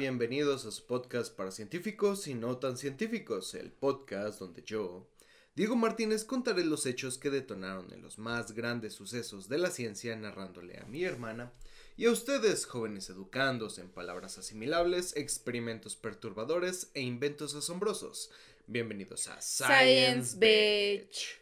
bienvenidos 0.00 0.64
a 0.64 0.70
su 0.70 0.86
podcast 0.86 1.36
para 1.36 1.50
científicos 1.50 2.26
y 2.26 2.32
no 2.32 2.56
tan 2.56 2.78
científicos, 2.78 3.54
el 3.54 3.70
podcast 3.70 4.40
donde 4.40 4.62
yo, 4.62 5.06
Diego 5.54 5.76
Martínez, 5.76 6.24
contaré 6.24 6.64
los 6.64 6.86
hechos 6.86 7.18
que 7.18 7.28
detonaron 7.28 7.92
en 7.92 8.00
los 8.00 8.16
más 8.16 8.52
grandes 8.52 8.94
sucesos 8.94 9.50
de 9.50 9.58
la 9.58 9.68
ciencia 9.68 10.16
narrándole 10.16 10.78
a 10.78 10.86
mi 10.86 11.04
hermana 11.04 11.52
y 11.98 12.06
a 12.06 12.12
ustedes, 12.12 12.64
jóvenes 12.64 13.10
educandos 13.10 13.76
en 13.78 13.90
palabras 13.90 14.38
asimilables, 14.38 15.14
experimentos 15.16 15.96
perturbadores 15.96 16.90
e 16.94 17.02
inventos 17.02 17.54
asombrosos. 17.54 18.30
Bienvenidos 18.66 19.28
a 19.28 19.38
Science, 19.42 20.34
Beach. 20.38 21.38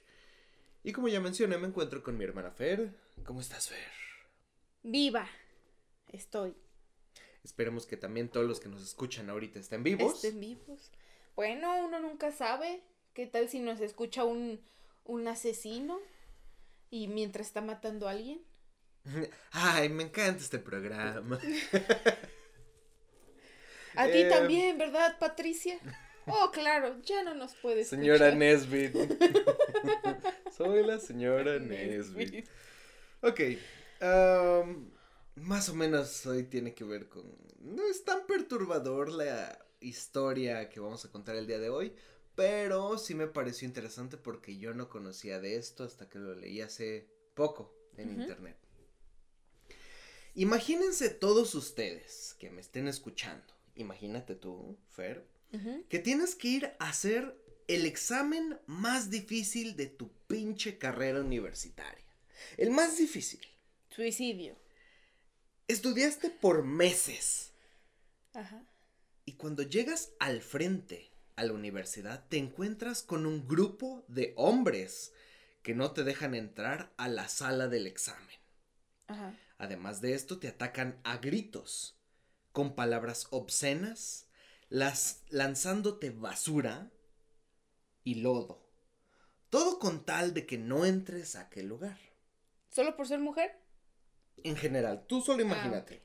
Y 0.83 0.91
como 0.91 1.07
ya 1.07 1.21
mencioné, 1.21 1.59
me 1.59 1.69
encuentro 1.69 2.03
con 2.03 2.19
mi 2.19 2.25
hermana 2.25 2.51
Fer. 2.51 2.93
¿Cómo 3.25 3.41
estás, 3.41 3.69
Fer? 3.69 3.93
Viva. 4.83 5.29
Estoy. 6.09 6.57
Esperemos 7.45 7.87
que 7.87 7.97
también 7.97 8.29
todos 8.29 8.47
los 8.47 8.61
que 8.61 8.69
nos 8.69 8.83
escuchan 8.83 9.31
ahorita 9.31 9.59
estén 9.59 9.83
vivos. 9.83 10.17
Estén 10.17 10.41
vivos. 10.41 10.91
Bueno, 11.37 11.85
uno 11.85 12.01
nunca 12.01 12.33
sabe. 12.33 12.83
¿Qué 13.15 13.27
tal 13.27 13.49
si 13.49 13.61
nos 13.61 13.81
escucha 13.81 14.25
un, 14.25 14.61
un 15.05 15.29
asesino? 15.29 15.99
Y 16.91 17.09
mientras 17.09 17.47
está 17.47 17.61
matando 17.61 18.09
a 18.09 18.13
alguien. 18.13 18.43
Ay, 19.53 19.89
me 19.89 20.05
encanta 20.05 20.43
este 20.43 20.59
programa. 20.59 21.37
a 23.97 24.07
ti 24.07 24.19
eh, 24.19 24.29
también, 24.29 24.79
¿verdad, 24.79 25.19
Patricia? 25.19 25.79
Oh, 26.31 26.51
claro, 26.51 27.01
ya 27.05 27.23
no 27.23 27.35
nos 27.35 27.55
puedes. 27.55 27.89
Señora 27.89 28.31
Nesbit. 28.33 28.95
Soy 30.55 30.85
la 30.85 30.99
señora 30.99 31.59
Nesbit. 31.59 32.47
Ok. 33.23 33.41
Um, 34.03 34.91
más 35.43 35.69
o 35.69 35.75
menos 35.75 36.27
hoy 36.27 36.45
tiene 36.45 36.75
que 36.75 36.85
ver 36.85 37.09
con... 37.09 37.25
No 37.61 37.87
es 37.87 38.05
tan 38.05 38.27
perturbador 38.27 39.11
la 39.11 39.65
historia 39.81 40.69
que 40.69 40.81
vamos 40.81 41.05
a 41.05 41.11
contar 41.11 41.37
el 41.37 41.47
día 41.47 41.59
de 41.59 41.71
hoy, 41.71 41.95
pero 42.35 42.99
sí 42.99 43.15
me 43.15 43.27
pareció 43.27 43.67
interesante 43.67 44.17
porque 44.17 44.59
yo 44.59 44.75
no 44.75 44.89
conocía 44.89 45.41
de 45.41 45.57
esto 45.57 45.85
hasta 45.85 46.09
que 46.09 46.19
lo 46.19 46.35
leí 46.35 46.61
hace 46.61 47.09
poco 47.35 47.75
en 47.97 48.21
internet. 48.21 48.57
Imagínense 50.35 51.11
todos 51.11 51.55
ustedes 51.55 52.37
que 52.39 52.51
me 52.51 52.61
estén 52.61 52.87
escuchando, 52.87 53.53
imagínate 53.75 54.37
tú, 54.37 54.79
Fer, 54.91 55.27
que 55.89 55.99
tienes 55.99 56.37
que 56.37 56.49
ir 56.49 56.73
a 56.79 56.91
hacer 56.91 57.37
el 57.67 57.87
examen 57.87 58.59
más 58.67 59.11
difícil 59.11 59.77
de 59.77 59.87
tu 59.87 60.11
pinche 60.29 60.79
carrera 60.79 61.21
universitaria. 61.21 62.05
El 62.57 62.71
más 62.71 62.99
difícil. 62.99 63.41
Suicidio. 63.91 64.57
Estudiaste 65.69 66.31
por 66.31 66.65
meses. 66.65 67.53
Ajá. 68.33 68.65
Y 69.27 69.35
cuando 69.35 69.63
llegas 69.63 70.13
al 70.19 70.41
frente 70.41 71.13
a 71.37 71.45
la 71.45 71.53
universidad, 71.53 72.27
te 72.31 72.39
encuentras 72.39 73.03
con 73.03 73.27
un 73.27 73.47
grupo 73.47 74.03
de 74.09 74.33
hombres 74.37 75.13
que 75.63 75.75
no 75.75 75.93
te 75.93 76.05
dejan 76.05 76.35
entrar 76.35 76.91
a 76.97 77.09
la 77.09 77.29
sala 77.29 77.69
del 77.69 77.87
examen. 77.87 78.39
Ajá. 79.09 79.35
Además 79.59 80.01
de 80.01 80.15
esto, 80.15 80.39
te 80.39 80.49
atacan 80.49 80.99
a 81.05 81.19
gritos, 81.19 82.01
con 82.53 82.75
palabras 82.75 83.27
obscenas, 83.31 84.27
las, 84.71 85.25
lanzándote 85.29 86.09
basura 86.09 86.91
y 88.05 88.17
lodo. 88.17 88.67
Todo 89.51 89.79
con 89.79 90.07
tal 90.07 90.33
de 90.33 90.47
que 90.47 90.57
no 90.57 90.87
entres 90.87 91.37
a 91.37 91.43
aquel 91.43 91.67
lugar. 91.67 91.99
¿Solo 92.71 92.97
por 92.97 93.07
ser 93.07 93.19
mujer? 93.19 93.68
En 94.45 94.57
general, 94.57 95.05
tú 95.07 95.21
solo 95.21 95.39
ah, 95.41 95.47
imagínate. 95.47 96.03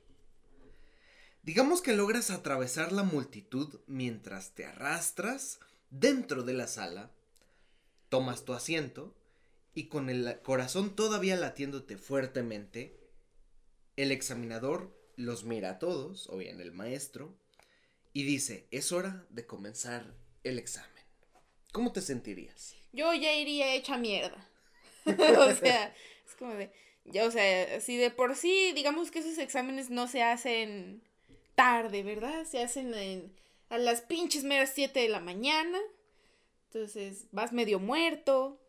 Digamos 1.44 1.82
que 1.82 1.94
logras 1.94 2.30
atravesar 2.30 2.92
la 2.92 3.04
multitud 3.04 3.82
mientras 3.86 4.54
te 4.54 4.66
arrastras 4.66 5.60
dentro 5.90 6.44
de 6.44 6.54
la 6.54 6.68
sala, 6.68 7.12
tomas 8.10 8.46
tu 8.46 8.54
asiento 8.54 9.14
y 9.74 9.88
con 9.88 10.10
el 10.10 10.40
corazón 10.42 10.96
todavía 10.96 11.36
latiéndote 11.36 11.98
fuertemente, 11.98 13.00
el 13.98 14.12
examinador 14.12 14.96
los 15.16 15.44
mira 15.44 15.72
a 15.72 15.80
todos, 15.80 16.30
o 16.30 16.38
bien 16.38 16.62
el 16.62 16.72
maestro, 16.72 17.38
y 18.14 18.24
dice, 18.24 18.68
es 18.72 18.92
hora 18.92 19.26
de 19.30 19.46
comenzar 19.46 20.16
el 20.44 20.60
examen. 20.60 21.04
¿Cómo 21.72 21.92
te 21.92 22.02
sentirías? 22.02 22.76
Yo 22.92 23.14
ya 23.14 23.34
iría 23.34 23.74
hecha 23.74 23.98
mierda. 23.98 24.50
o 25.06 25.56
sea, 25.56 25.94
es 26.26 26.36
como 26.38 26.54
de, 26.54 26.72
o 27.06 27.32
sea, 27.32 27.82
si 27.82 27.98
de 27.98 28.12
por 28.12 28.36
sí, 28.36 28.72
digamos 28.74 29.12
que 29.12 29.20
esos 29.20 29.38
exámenes 29.38 29.90
no 29.90 30.08
se 30.08 30.24
hacen 30.24 31.02
tarde, 31.56 32.04
¿verdad? 32.04 32.46
Se 32.46 32.64
hacen 32.64 33.34
a 33.70 33.78
las 33.78 34.02
pinches 34.02 34.44
meras 34.44 34.72
7 34.74 35.00
de 35.00 35.10
la 35.10 35.20
mañana. 35.20 35.80
Entonces 36.72 37.28
vas 37.32 37.54
medio 37.54 37.80
muerto. 37.80 38.60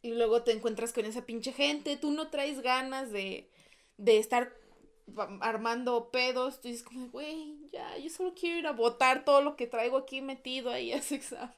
Y 0.00 0.12
luego 0.12 0.42
te 0.42 0.52
encuentras 0.52 0.92
con 0.92 1.04
esa 1.04 1.26
pinche 1.26 1.52
gente. 1.52 1.96
Tú 1.96 2.10
no 2.10 2.30
traes 2.30 2.60
ganas 2.60 3.10
de, 3.10 3.50
de 3.96 4.18
estar 4.18 4.54
armando 5.40 6.10
pedos. 6.10 6.60
Tú 6.60 6.68
dices 6.68 6.82
como, 6.82 7.08
güey, 7.08 7.56
ya, 7.72 7.98
yo 7.98 8.08
solo 8.10 8.34
quiero 8.34 8.58
ir 8.58 8.66
a 8.66 8.72
votar 8.72 9.24
todo 9.24 9.42
lo 9.42 9.56
que 9.56 9.66
traigo 9.66 9.98
aquí 9.98 10.20
metido 10.20 10.70
ahí 10.70 10.92
a 10.92 10.98
ese 10.98 11.16
examen. 11.16 11.54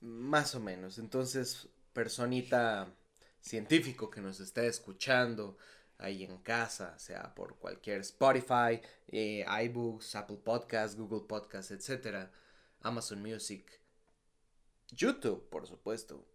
Más 0.00 0.54
o 0.54 0.60
menos. 0.60 0.98
Entonces, 0.98 1.68
personita 1.92 2.88
científico 3.46 4.10
que 4.10 4.20
nos 4.20 4.40
está 4.40 4.64
escuchando 4.64 5.56
ahí 5.98 6.24
en 6.24 6.38
casa, 6.38 6.98
sea 6.98 7.34
por 7.34 7.56
cualquier 7.58 8.00
Spotify, 8.00 8.80
eh, 9.08 9.44
iBooks, 9.64 10.16
Apple 10.16 10.38
Podcasts, 10.44 10.96
Google 10.96 11.26
Podcasts, 11.28 11.70
etc., 11.70 12.28
Amazon 12.80 13.22
Music, 13.22 13.80
YouTube, 14.90 15.48
por 15.48 15.66
supuesto. 15.66 16.26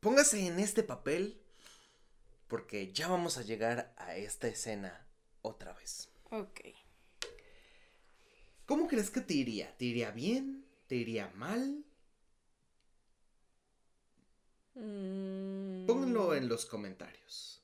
Póngase 0.00 0.46
en 0.46 0.58
este 0.60 0.82
papel 0.82 1.40
porque 2.48 2.92
ya 2.92 3.08
vamos 3.08 3.38
a 3.38 3.42
llegar 3.42 3.92
a 3.96 4.16
esta 4.16 4.46
escena 4.46 5.06
otra 5.42 5.72
vez. 5.74 6.08
Ok. 6.30 6.60
¿Cómo 8.66 8.86
crees 8.86 9.10
que 9.10 9.20
te 9.20 9.34
iría? 9.34 9.76
¿Te 9.76 9.84
iría 9.84 10.10
bien? 10.10 10.64
¿Te 10.86 10.96
iría 10.96 11.30
mal? 11.34 11.85
Mm. 14.76 15.86
Pónganlo 15.86 16.34
en 16.34 16.48
los 16.48 16.66
comentarios. 16.66 17.62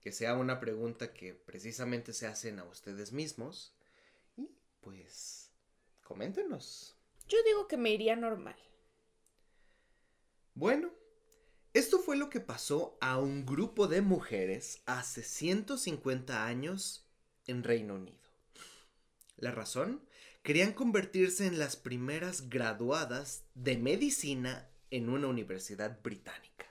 Que 0.00 0.12
sea 0.12 0.34
una 0.34 0.60
pregunta 0.60 1.12
que 1.12 1.34
precisamente 1.34 2.12
se 2.12 2.26
hacen 2.26 2.58
a 2.58 2.64
ustedes 2.64 3.12
mismos. 3.12 3.74
Y 4.36 4.48
pues, 4.80 5.50
coméntenos. 6.02 6.96
Yo 7.28 7.38
digo 7.44 7.68
que 7.68 7.76
me 7.76 7.90
iría 7.90 8.16
normal. 8.16 8.56
Bueno, 10.54 10.90
esto 11.74 11.98
fue 11.98 12.16
lo 12.16 12.30
que 12.30 12.40
pasó 12.40 12.96
a 13.00 13.18
un 13.18 13.44
grupo 13.44 13.86
de 13.86 14.00
mujeres 14.00 14.82
hace 14.86 15.22
150 15.22 16.46
años 16.46 17.06
en 17.46 17.62
Reino 17.62 17.94
Unido. 17.94 18.18
La 19.36 19.52
razón, 19.52 20.02
querían 20.42 20.72
convertirse 20.72 21.46
en 21.46 21.58
las 21.58 21.76
primeras 21.76 22.48
graduadas 22.48 23.44
de 23.54 23.76
medicina 23.76 24.68
en 24.90 25.08
una 25.08 25.28
universidad 25.28 26.00
británica. 26.02 26.66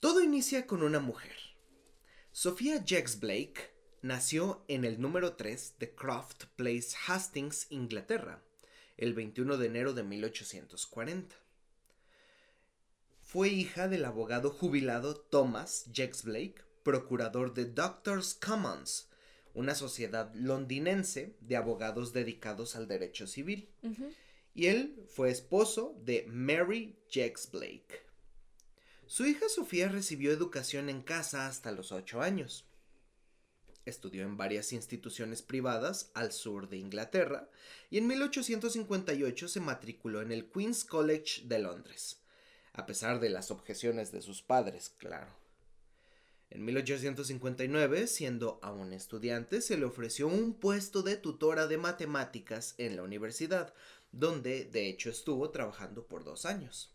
Todo 0.00 0.20
inicia 0.20 0.66
con 0.66 0.82
una 0.82 0.98
mujer. 0.98 1.36
Sofía 2.32 2.82
Jex 2.84 3.20
Blake 3.20 3.72
nació 4.00 4.64
en 4.66 4.84
el 4.84 5.00
número 5.00 5.36
3 5.36 5.76
de 5.78 5.94
Croft 5.94 6.46
Place, 6.56 6.96
Hastings, 7.06 7.66
Inglaterra, 7.70 8.42
el 8.96 9.14
21 9.14 9.56
de 9.58 9.66
enero 9.66 9.92
de 9.92 10.02
1840. 10.02 11.36
Fue 13.20 13.48
hija 13.48 13.88
del 13.88 14.04
abogado 14.04 14.50
jubilado 14.50 15.16
Thomas 15.16 15.86
Jex 15.92 16.24
Blake, 16.24 16.56
procurador 16.82 17.54
de 17.54 17.66
Doctors 17.66 18.34
Commons, 18.34 19.08
una 19.54 19.74
sociedad 19.74 20.34
londinense 20.34 21.36
de 21.40 21.56
abogados 21.56 22.12
dedicados 22.12 22.74
al 22.74 22.88
derecho 22.88 23.26
civil 23.26 23.68
y 24.54 24.66
él 24.66 25.04
fue 25.08 25.30
esposo 25.30 25.96
de 26.04 26.24
Mary 26.28 26.96
Jex 27.08 27.50
Blake. 27.50 28.02
Su 29.06 29.26
hija 29.26 29.48
Sofía 29.48 29.88
recibió 29.88 30.32
educación 30.32 30.88
en 30.88 31.02
casa 31.02 31.46
hasta 31.46 31.72
los 31.72 31.92
ocho 31.92 32.22
años. 32.22 32.66
Estudió 33.84 34.22
en 34.22 34.36
varias 34.36 34.72
instituciones 34.72 35.42
privadas 35.42 36.10
al 36.14 36.32
sur 36.32 36.68
de 36.68 36.78
Inglaterra 36.78 37.48
y 37.90 37.98
en 37.98 38.06
1858 38.06 39.48
se 39.48 39.60
matriculó 39.60 40.22
en 40.22 40.32
el 40.32 40.46
Queen's 40.46 40.84
College 40.84 41.42
de 41.44 41.58
Londres, 41.58 42.20
a 42.72 42.86
pesar 42.86 43.20
de 43.20 43.28
las 43.28 43.50
objeciones 43.50 44.12
de 44.12 44.22
sus 44.22 44.40
padres, 44.40 44.92
claro. 44.98 45.42
En 46.54 46.66
1859, 46.66 48.06
siendo 48.06 48.60
aún 48.62 48.92
estudiante, 48.92 49.62
se 49.62 49.78
le 49.78 49.86
ofreció 49.86 50.28
un 50.28 50.52
puesto 50.52 51.02
de 51.02 51.16
tutora 51.16 51.66
de 51.66 51.78
matemáticas 51.78 52.74
en 52.76 52.94
la 52.94 53.02
universidad, 53.02 53.72
donde 54.12 54.66
de 54.66 54.88
hecho 54.88 55.10
estuvo 55.10 55.50
trabajando 55.50 56.06
por 56.06 56.24
dos 56.24 56.46
años. 56.46 56.94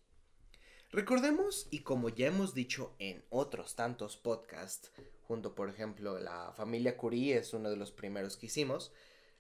Recordemos, 0.92 1.68
y 1.70 1.80
como 1.80 2.10
ya 2.10 2.28
hemos 2.28 2.54
dicho 2.54 2.96
en 3.00 3.26
otros 3.30 3.76
tantos 3.76 4.16
podcasts, 4.16 4.92
junto 5.24 5.54
por 5.54 5.70
ejemplo 5.70 6.20
la 6.20 6.54
familia 6.54 6.96
Curie 6.96 7.38
es 7.38 7.54
uno 7.54 7.70
de 7.70 7.76
los 7.76 7.92
primeros 7.92 8.38
que 8.38 8.46
hicimos, 8.46 8.94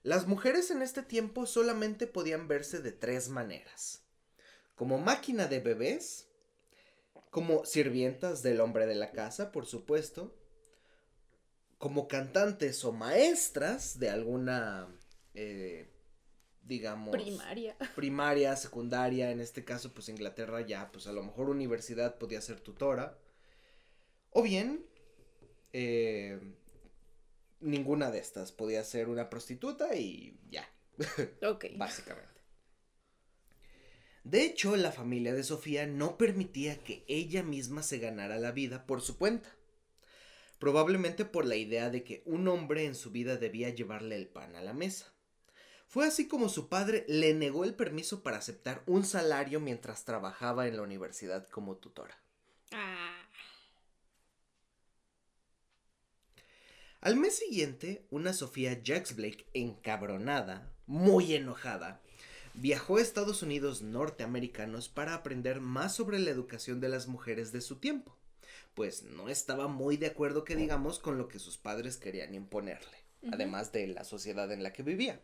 Las 0.03 0.27
mujeres 0.27 0.71
en 0.71 0.81
este 0.81 1.01
tiempo 1.01 1.45
solamente 1.45 2.07
podían 2.07 2.47
verse 2.47 2.79
de 2.79 2.91
tres 2.91 3.29
maneras. 3.29 4.03
Como 4.75 4.99
máquina 4.99 5.47
de 5.47 5.59
bebés, 5.59 6.27
como 7.29 7.65
sirvientas 7.65 8.41
del 8.41 8.61
hombre 8.61 8.85
de 8.85 8.95
la 8.95 9.11
casa, 9.11 9.51
por 9.51 9.65
supuesto, 9.65 10.37
como 11.77 12.07
cantantes 12.07 12.85
o 12.85 12.91
maestras 12.91 13.99
de 13.99 14.09
alguna, 14.09 14.87
eh, 15.33 15.91
digamos... 16.67 17.11
Primaria. 17.11 17.75
Primaria, 17.95 18.55
secundaria, 18.55 19.31
en 19.31 19.39
este 19.39 19.63
caso, 19.63 19.93
pues 19.93 20.09
Inglaterra 20.09 20.61
ya, 20.61 20.91
pues 20.91 21.07
a 21.07 21.13
lo 21.13 21.23
mejor 21.23 21.49
universidad 21.49 22.17
podía 22.17 22.41
ser 22.41 22.59
tutora. 22.59 23.17
O 24.31 24.43
bien, 24.43 24.85
eh, 25.73 26.39
ninguna 27.59 28.11
de 28.11 28.19
estas 28.19 28.51
podía 28.51 28.83
ser 28.83 29.09
una 29.09 29.29
prostituta 29.29 29.95
y 29.95 30.39
ya. 30.49 30.69
Ok. 31.43 31.65
Básicamente. 31.75 32.37
De 34.23 34.43
hecho, 34.43 34.75
la 34.75 34.91
familia 34.91 35.33
de 35.33 35.43
Sofía 35.43 35.87
no 35.87 36.17
permitía 36.17 36.83
que 36.83 37.05
ella 37.07 37.43
misma 37.43 37.81
se 37.81 37.97
ganara 37.97 38.37
la 38.37 38.51
vida 38.51 38.85
por 38.85 39.01
su 39.01 39.17
cuenta. 39.17 39.55
Probablemente 40.59 41.23
por 41.23 41.45
la 41.45 41.55
idea 41.55 41.89
de 41.89 42.03
que 42.03 42.23
un 42.25 42.47
hombre 42.47 42.85
en 42.85 42.95
su 42.95 43.11
vida 43.11 43.37
debía 43.37 43.69
llevarle 43.69 44.15
el 44.15 44.27
pan 44.27 44.55
a 44.55 44.61
la 44.61 44.73
mesa. 44.73 45.13
Fue 45.87 46.05
así 46.05 46.27
como 46.27 46.49
su 46.49 46.67
padre 46.67 47.05
le 47.07 47.33
negó 47.33 47.63
el 47.63 47.73
permiso 47.73 48.21
para 48.21 48.37
aceptar 48.37 48.83
un 48.87 49.05
salario 49.05 49.61
mientras 49.61 50.03
trabajaba 50.03 50.67
en 50.67 50.75
la 50.75 50.83
universidad 50.83 51.47
como 51.47 51.77
tutora. 51.77 52.19
Ah. 52.73 53.07
Al 56.99 57.15
mes 57.15 57.37
siguiente, 57.37 58.05
una 58.09 58.33
Sofía 58.33 58.81
Jax 58.83 59.15
Blake 59.15 59.45
encabronada, 59.53 60.69
muy 60.87 61.33
enojada, 61.35 62.01
viajó 62.53 62.97
a 62.97 63.01
Estados 63.01 63.41
Unidos 63.41 63.81
norteamericanos 63.81 64.89
para 64.89 65.13
aprender 65.13 65.61
más 65.61 65.95
sobre 65.95 66.19
la 66.19 66.31
educación 66.31 66.81
de 66.81 66.89
las 66.89 67.07
mujeres 67.07 67.53
de 67.53 67.61
su 67.61 67.77
tiempo, 67.77 68.17
pues 68.73 69.03
no 69.03 69.29
estaba 69.29 69.69
muy 69.69 69.95
de 69.95 70.07
acuerdo 70.07 70.43
que 70.43 70.57
digamos 70.57 70.99
con 70.99 71.17
lo 71.17 71.29
que 71.29 71.39
sus 71.39 71.57
padres 71.57 71.95
querían 71.95 72.33
imponerle, 72.33 72.97
además 73.31 73.71
de 73.71 73.87
la 73.87 74.03
sociedad 74.03 74.51
en 74.51 74.63
la 74.63 74.73
que 74.73 74.83
vivía. 74.83 75.21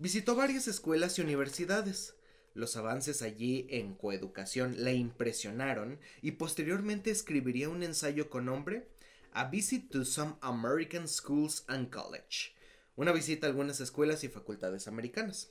Visitó 0.00 0.36
varias 0.36 0.68
escuelas 0.68 1.18
y 1.18 1.22
universidades. 1.22 2.14
Los 2.54 2.76
avances 2.76 3.20
allí 3.20 3.66
en 3.68 3.94
coeducación 3.94 4.84
le 4.84 4.94
impresionaron 4.94 5.98
y 6.22 6.32
posteriormente 6.32 7.10
escribiría 7.10 7.68
un 7.68 7.82
ensayo 7.82 8.30
con 8.30 8.44
nombre 8.44 8.86
A 9.32 9.46
Visit 9.46 9.90
to 9.90 10.04
Some 10.04 10.36
American 10.40 11.08
Schools 11.08 11.64
and 11.66 11.90
College, 11.90 12.54
una 12.94 13.10
visita 13.10 13.48
a 13.48 13.50
algunas 13.50 13.80
escuelas 13.80 14.22
y 14.22 14.28
facultades 14.28 14.86
americanas. 14.86 15.50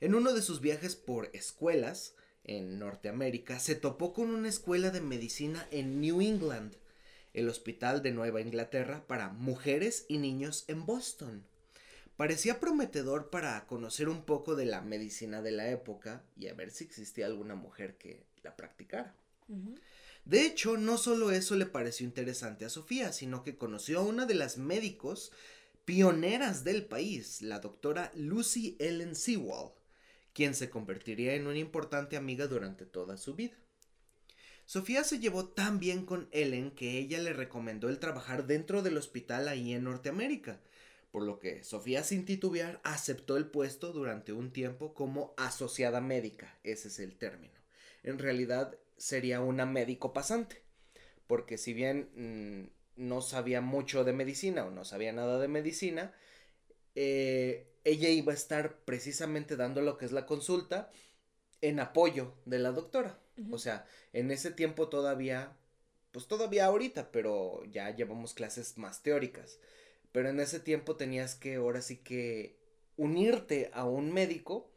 En 0.00 0.16
uno 0.16 0.32
de 0.32 0.42
sus 0.42 0.60
viajes 0.60 0.96
por 0.96 1.30
escuelas 1.32 2.16
en 2.42 2.80
Norteamérica, 2.80 3.60
se 3.60 3.76
topó 3.76 4.12
con 4.12 4.30
una 4.30 4.48
escuela 4.48 4.90
de 4.90 5.00
medicina 5.00 5.64
en 5.70 6.00
New 6.00 6.20
England, 6.20 6.74
el 7.34 7.48
Hospital 7.48 8.02
de 8.02 8.10
Nueva 8.10 8.40
Inglaterra 8.40 9.06
para 9.06 9.28
mujeres 9.28 10.06
y 10.08 10.18
niños 10.18 10.64
en 10.66 10.86
Boston. 10.86 11.46
Parecía 12.16 12.60
prometedor 12.60 13.28
para 13.28 13.66
conocer 13.66 14.08
un 14.08 14.24
poco 14.24 14.56
de 14.56 14.64
la 14.64 14.80
medicina 14.80 15.42
de 15.42 15.50
la 15.50 15.70
época 15.70 16.24
y 16.38 16.48
a 16.48 16.54
ver 16.54 16.70
si 16.70 16.84
existía 16.84 17.26
alguna 17.26 17.54
mujer 17.54 17.98
que 17.98 18.24
la 18.42 18.56
practicara. 18.56 19.14
De 20.24 20.44
hecho, 20.44 20.76
no 20.76 20.98
solo 20.98 21.30
eso 21.30 21.54
le 21.56 21.66
pareció 21.66 22.06
interesante 22.06 22.64
a 22.64 22.70
Sofía, 22.70 23.12
sino 23.12 23.42
que 23.42 23.56
conoció 23.56 24.00
a 24.00 24.02
una 24.02 24.26
de 24.26 24.34
las 24.34 24.56
médicos 24.56 25.30
pioneras 25.84 26.64
del 26.64 26.84
país, 26.84 27.42
la 27.42 27.60
doctora 27.60 28.10
Lucy 28.14 28.76
Ellen 28.80 29.14
Sewall, 29.14 29.72
quien 30.32 30.54
se 30.54 30.68
convertiría 30.68 31.34
en 31.34 31.46
una 31.46 31.58
importante 31.58 32.16
amiga 32.16 32.48
durante 32.48 32.86
toda 32.86 33.18
su 33.18 33.34
vida. 33.34 33.56
Sofía 34.64 35.04
se 35.04 35.20
llevó 35.20 35.46
tan 35.46 35.78
bien 35.78 36.04
con 36.04 36.28
Ellen 36.32 36.72
que 36.72 36.98
ella 36.98 37.20
le 37.20 37.32
recomendó 37.32 37.88
el 37.88 38.00
trabajar 38.00 38.48
dentro 38.48 38.82
del 38.82 38.96
hospital 38.96 39.46
ahí 39.46 39.74
en 39.74 39.84
Norteamérica, 39.84 40.60
por 41.16 41.24
lo 41.24 41.38
que 41.38 41.64
Sofía 41.64 42.04
sin 42.04 42.26
titubear 42.26 42.78
aceptó 42.84 43.38
el 43.38 43.46
puesto 43.46 43.90
durante 43.90 44.34
un 44.34 44.52
tiempo 44.52 44.92
como 44.92 45.32
asociada 45.38 46.02
médica, 46.02 46.58
ese 46.62 46.88
es 46.88 46.98
el 46.98 47.16
término. 47.16 47.54
En 48.02 48.18
realidad 48.18 48.76
sería 48.98 49.40
una 49.40 49.64
médico 49.64 50.12
pasante, 50.12 50.60
porque 51.26 51.56
si 51.56 51.72
bien 51.72 52.10
mm, 52.96 53.00
no 53.02 53.22
sabía 53.22 53.62
mucho 53.62 54.04
de 54.04 54.12
medicina 54.12 54.66
o 54.66 54.70
no 54.70 54.84
sabía 54.84 55.14
nada 55.14 55.38
de 55.38 55.48
medicina, 55.48 56.12
eh, 56.94 57.66
ella 57.84 58.10
iba 58.10 58.32
a 58.32 58.36
estar 58.36 58.80
precisamente 58.80 59.56
dando 59.56 59.80
lo 59.80 59.96
que 59.96 60.04
es 60.04 60.12
la 60.12 60.26
consulta 60.26 60.90
en 61.62 61.80
apoyo 61.80 62.34
de 62.44 62.58
la 62.58 62.72
doctora. 62.72 63.18
O 63.50 63.56
sea, 63.56 63.86
en 64.12 64.30
ese 64.30 64.50
tiempo 64.50 64.90
todavía, 64.90 65.56
pues 66.12 66.26
todavía 66.26 66.66
ahorita, 66.66 67.10
pero 67.10 67.64
ya 67.64 67.88
llevamos 67.96 68.34
clases 68.34 68.76
más 68.76 69.02
teóricas. 69.02 69.58
Pero 70.12 70.28
en 70.28 70.40
ese 70.40 70.60
tiempo 70.60 70.96
tenías 70.96 71.34
que 71.34 71.56
ahora 71.56 71.82
sí 71.82 71.98
que 71.98 72.56
unirte 72.96 73.70
a 73.74 73.84
un 73.84 74.12
médico 74.12 74.70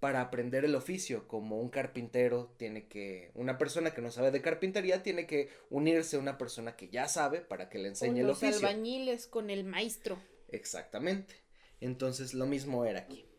para 0.00 0.20
aprender 0.20 0.64
el 0.64 0.74
oficio, 0.74 1.28
como 1.28 1.60
un 1.60 1.70
carpintero 1.70 2.52
tiene 2.56 2.88
que, 2.88 3.30
una 3.34 3.56
persona 3.56 3.94
que 3.94 4.02
no 4.02 4.10
sabe 4.10 4.32
de 4.32 4.42
carpintería 4.42 5.02
tiene 5.04 5.28
que 5.28 5.48
unirse 5.70 6.16
a 6.16 6.18
una 6.18 6.38
persona 6.38 6.74
que 6.74 6.88
ya 6.88 7.06
sabe 7.06 7.40
para 7.40 7.68
que 7.68 7.78
le 7.78 7.88
enseñe 7.88 8.18
el 8.18 8.26
los 8.26 8.38
oficio. 8.42 8.66
albañiles 8.66 9.28
con 9.28 9.48
el 9.48 9.62
maestro. 9.62 10.18
Exactamente. 10.48 11.36
Entonces 11.80 12.34
lo 12.34 12.46
mismo 12.46 12.84
era 12.84 12.98
aquí. 12.98 13.31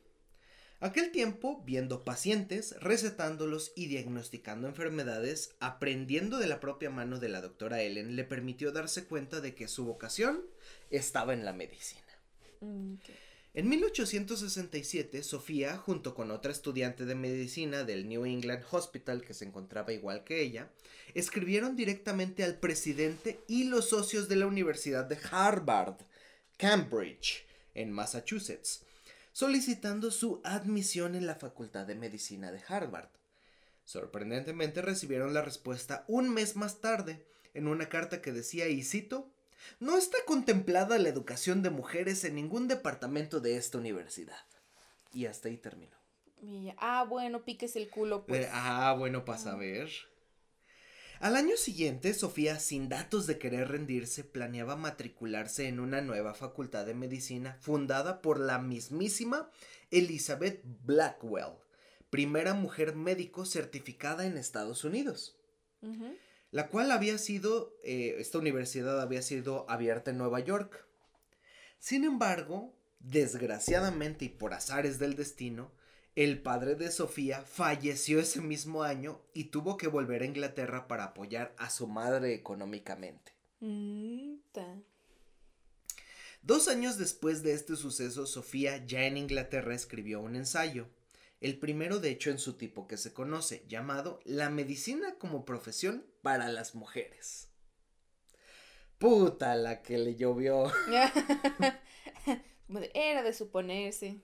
Aquel 0.83 1.11
tiempo, 1.11 1.63
viendo 1.65 2.03
pacientes, 2.03 2.75
recetándolos 2.81 3.71
y 3.73 3.85
diagnosticando 3.85 4.67
enfermedades, 4.67 5.55
aprendiendo 5.61 6.39
de 6.39 6.47
la 6.47 6.59
propia 6.59 6.89
mano 6.89 7.21
de 7.21 7.29
la 7.29 7.39
doctora 7.39 7.81
Ellen, 7.81 8.17
le 8.17 8.25
permitió 8.25 8.73
darse 8.73 9.05
cuenta 9.05 9.39
de 9.39 9.55
que 9.55 9.69
su 9.69 9.85
vocación 9.85 10.41
estaba 10.89 11.31
en 11.31 11.45
la 11.45 11.53
medicina. 11.53 12.01
Mm. 12.59 12.95
En 13.53 13.69
1867, 13.69 15.23
Sofía, 15.23 15.77
junto 15.77 16.13
con 16.13 16.31
otra 16.31 16.51
estudiante 16.51 17.05
de 17.05 17.15
medicina 17.15 17.85
del 17.85 18.09
New 18.09 18.25
England 18.25 18.65
Hospital 18.69 19.21
que 19.21 19.33
se 19.33 19.45
encontraba 19.45 19.93
igual 19.93 20.25
que 20.25 20.41
ella, 20.41 20.69
escribieron 21.13 21.77
directamente 21.77 22.43
al 22.43 22.55
presidente 22.59 23.39
y 23.47 23.63
los 23.69 23.87
socios 23.87 24.27
de 24.27 24.35
la 24.35 24.47
Universidad 24.47 25.05
de 25.05 25.17
Harvard, 25.31 25.95
Cambridge, 26.57 27.45
en 27.73 27.89
Massachusetts, 27.89 28.83
solicitando 29.33 30.11
su 30.11 30.39
admisión 30.45 31.15
en 31.15 31.27
la 31.27 31.35
Facultad 31.35 31.85
de 31.85 31.95
Medicina 31.95 32.51
de 32.51 32.61
Harvard. 32.65 33.09
Sorprendentemente 33.83 34.81
recibieron 34.81 35.33
la 35.33 35.41
respuesta 35.41 36.05
un 36.07 36.29
mes 36.29 36.55
más 36.55 36.79
tarde, 36.79 37.25
en 37.53 37.67
una 37.67 37.89
carta 37.89 38.21
que 38.21 38.31
decía, 38.31 38.69
y 38.69 38.83
cito, 38.83 39.29
no 39.79 39.97
está 39.97 40.17
contemplada 40.25 40.97
la 40.97 41.09
educación 41.09 41.61
de 41.61 41.69
mujeres 41.69 42.23
en 42.23 42.35
ningún 42.35 42.67
departamento 42.67 43.39
de 43.41 43.57
esta 43.57 43.77
universidad. 43.77 44.45
Y 45.11 45.25
hasta 45.25 45.49
ahí 45.49 45.57
terminó. 45.57 45.97
Ah, 46.77 47.05
bueno, 47.07 47.43
piques 47.43 47.75
el 47.75 47.89
culo, 47.89 48.25
pues. 48.25 48.45
Eh, 48.45 48.49
ah, 48.51 48.95
bueno, 48.97 49.25
para 49.25 49.37
saber. 49.37 49.89
Al 51.19 51.35
año 51.35 51.55
siguiente, 51.57 52.13
Sofía, 52.13 52.59
sin 52.59 52.89
datos 52.89 53.27
de 53.27 53.37
querer 53.37 53.69
rendirse, 53.69 54.23
planeaba 54.23 54.75
matricularse 54.75 55.67
en 55.67 55.79
una 55.79 56.01
nueva 56.01 56.33
facultad 56.33 56.85
de 56.85 56.93
medicina 56.93 57.57
fundada 57.61 58.21
por 58.21 58.39
la 58.39 58.59
mismísima 58.59 59.49
Elizabeth 59.91 60.61
Blackwell, 60.83 61.53
primera 62.09 62.53
mujer 62.53 62.95
médico 62.95 63.45
certificada 63.45 64.25
en 64.25 64.37
Estados 64.37 64.83
Unidos 64.83 65.37
la 66.53 66.67
cual 66.67 66.91
había 66.91 67.17
sido, 67.17 67.75
eh, 67.83 68.17
esta 68.19 68.37
universidad 68.37 69.01
había 69.01 69.23
sido 69.23 69.67
abierta 69.71 70.11
en 70.11 70.19
Nueva 70.19 70.39
York. 70.39 70.85
Sin 71.79 72.03
embargo, 72.03 72.75
desgraciadamente 72.99 74.25
y 74.25 74.29
por 74.29 74.53
azares 74.53 74.99
del 74.99 75.15
destino, 75.15 75.71
el 76.15 76.41
padre 76.41 76.75
de 76.75 76.91
Sofía 76.91 77.41
falleció 77.41 78.19
ese 78.19 78.41
mismo 78.41 78.83
año 78.83 79.21
y 79.33 79.45
tuvo 79.45 79.77
que 79.77 79.87
volver 79.87 80.21
a 80.21 80.25
Inglaterra 80.25 80.87
para 80.87 81.05
apoyar 81.05 81.55
a 81.57 81.69
su 81.69 81.87
madre 81.87 82.35
económicamente. 82.35 83.33
Mm. 83.59 84.35
Dos 86.43 86.67
años 86.67 86.97
después 86.97 87.41
de 87.41 87.53
este 87.53 87.75
suceso, 87.75 88.27
Sofía, 88.27 88.85
ya 88.85 89.05
en 89.05 89.17
Inglaterra, 89.17 89.73
escribió 89.73 90.19
un 90.19 90.35
ensayo, 90.35 90.87
el 91.39 91.57
primero 91.57 91.99
de 91.99 92.09
hecho 92.09 92.29
en 92.29 92.37
su 92.37 92.57
tipo 92.57 92.87
que 92.87 92.97
se 92.97 93.13
conoce, 93.13 93.63
llamado 93.67 94.19
La 94.25 94.49
medicina 94.49 95.15
como 95.17 95.45
profesión 95.45 96.05
para 96.21 96.49
las 96.49 96.75
mujeres. 96.75 97.47
Puta 98.97 99.55
la 99.55 99.81
que 99.81 99.97
le 99.97 100.15
llovió. 100.15 100.71
Era 102.93 103.23
de 103.23 103.33
suponerse. 103.33 104.21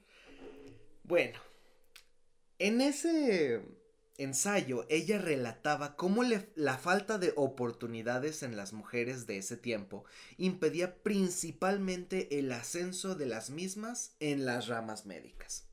Bueno, 1.04 1.40
en 2.60 2.82
ese 2.82 3.62
ensayo, 4.18 4.86
ella 4.90 5.18
relataba 5.18 5.96
cómo 5.96 6.24
la 6.24 6.78
falta 6.78 7.18
de 7.18 7.32
oportunidades 7.38 8.44
en 8.44 8.58
las 8.58 8.74
mujeres 8.74 9.28
de 9.28 9.38
ese 9.38 9.56
tiempo 9.56 10.04
impedía 10.38 11.02
principalmente 11.02 12.38
el 12.38 12.52
ascenso 12.52 13.16
de 13.16 13.28
las 13.28 13.50
mismas 13.50 14.16
en 14.20 14.46
las 14.46 14.68
ramas 14.68 15.06
médicas. 15.06 15.64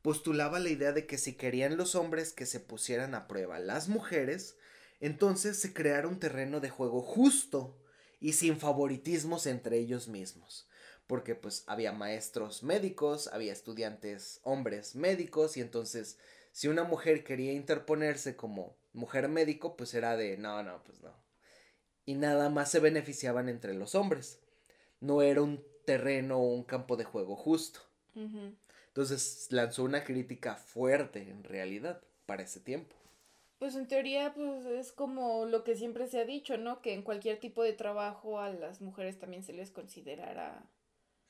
Postulaba 0.00 0.60
la 0.60 0.70
idea 0.70 0.92
de 0.92 1.06
que 1.06 1.18
si 1.18 1.34
querían 1.34 1.76
los 1.76 1.94
hombres 1.94 2.32
que 2.32 2.46
se 2.46 2.58
pusieran 2.58 3.14
a 3.14 3.28
prueba 3.28 3.58
las 3.58 3.88
mujeres, 3.88 4.56
entonces 5.00 5.60
se 5.60 5.74
creara 5.74 6.08
un 6.08 6.18
terreno 6.18 6.60
de 6.60 6.70
juego 6.70 7.02
justo 7.02 7.76
y 8.18 8.32
sin 8.32 8.58
favoritismos 8.58 9.46
entre 9.46 9.76
ellos 9.76 10.08
mismos 10.08 10.67
porque 11.08 11.34
pues 11.34 11.64
había 11.66 11.90
maestros 11.90 12.62
médicos, 12.62 13.28
había 13.32 13.52
estudiantes 13.52 14.40
hombres 14.44 14.94
médicos 14.94 15.56
y 15.56 15.62
entonces 15.62 16.18
si 16.52 16.68
una 16.68 16.84
mujer 16.84 17.24
quería 17.24 17.52
interponerse 17.52 18.36
como 18.36 18.76
mujer 18.92 19.28
médico, 19.28 19.76
pues 19.76 19.94
era 19.94 20.16
de 20.16 20.36
no, 20.36 20.62
no, 20.62 20.82
pues 20.84 21.00
no. 21.00 21.12
Y 22.04 22.14
nada 22.14 22.50
más 22.50 22.70
se 22.70 22.78
beneficiaban 22.78 23.48
entre 23.48 23.74
los 23.74 23.94
hombres. 23.94 24.40
No 25.00 25.22
era 25.22 25.42
un 25.42 25.64
terreno 25.84 26.38
o 26.38 26.54
un 26.54 26.64
campo 26.64 26.96
de 26.96 27.04
juego 27.04 27.36
justo. 27.36 27.80
Entonces 28.88 29.46
lanzó 29.50 29.84
una 29.84 30.04
crítica 30.04 30.56
fuerte 30.56 31.30
en 31.30 31.44
realidad 31.44 32.02
para 32.26 32.42
ese 32.42 32.60
tiempo. 32.60 32.96
Pues 33.58 33.76
en 33.76 33.88
teoría, 33.88 34.34
pues 34.34 34.66
es 34.66 34.92
como 34.92 35.46
lo 35.46 35.64
que 35.64 35.76
siempre 35.76 36.06
se 36.08 36.20
ha 36.20 36.24
dicho, 36.24 36.58
¿no? 36.58 36.82
Que 36.82 36.92
en 36.94 37.02
cualquier 37.02 37.38
tipo 37.38 37.62
de 37.62 37.72
trabajo 37.72 38.40
a 38.40 38.50
las 38.50 38.80
mujeres 38.80 39.18
también 39.18 39.42
se 39.42 39.52
les 39.52 39.70
considerara 39.70 40.68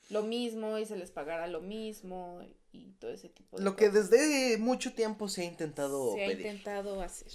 lo 0.09 0.23
mismo 0.23 0.77
y 0.77 0.85
se 0.85 0.95
les 0.95 1.11
pagara 1.11 1.47
lo 1.47 1.61
mismo 1.61 2.41
y 2.71 2.91
todo 2.99 3.11
ese 3.11 3.29
tipo 3.29 3.57
de 3.57 3.63
Lo 3.63 3.75
que 3.75 3.89
desde 3.89 4.57
mucho 4.57 4.93
tiempo 4.93 5.27
se 5.27 5.41
ha 5.41 5.45
intentado 5.45 6.13
Se 6.13 6.25
ha 6.25 6.31
intentado 6.31 7.01
hacer. 7.01 7.31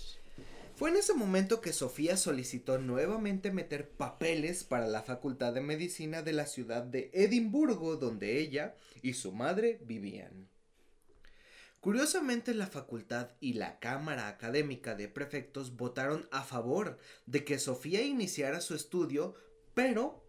Fue 0.77 0.91
en 0.91 0.97
ese 0.97 1.15
momento 1.15 1.61
que 1.61 1.73
Sofía 1.73 2.17
solicitó 2.17 2.79
nuevamente 2.79 3.53
meter 3.53 3.89
papeles 3.91 4.65
para 4.65 4.89
la 4.89 5.03
Facultad 5.03 5.53
de 5.53 5.61
Medicina 5.61 6.23
de 6.23 6.33
la 6.33 6.47
ciudad 6.47 6.83
de 6.83 7.11
Edimburgo, 7.15 7.97
donde 7.97 8.41
ella 8.41 8.75
y 9.01 9.15
su 9.15 9.31
madre 9.31 9.79
vivían. 9.85 10.49
Curiosamente, 11.79 12.55
la 12.55 12.67
facultad 12.67 13.33
y 13.41 13.53
la 13.53 13.79
Cámara 13.79 14.27
Académica 14.27 14.97
de 14.97 15.07
Prefectos 15.07 15.77
votaron 15.77 16.27
a 16.33 16.43
favor 16.43 16.99
de 17.27 17.45
que 17.45 17.59
Sofía 17.59 18.03
iniciara 18.03 18.61
su 18.61 18.75
estudio, 18.75 19.35
pero 19.75 20.25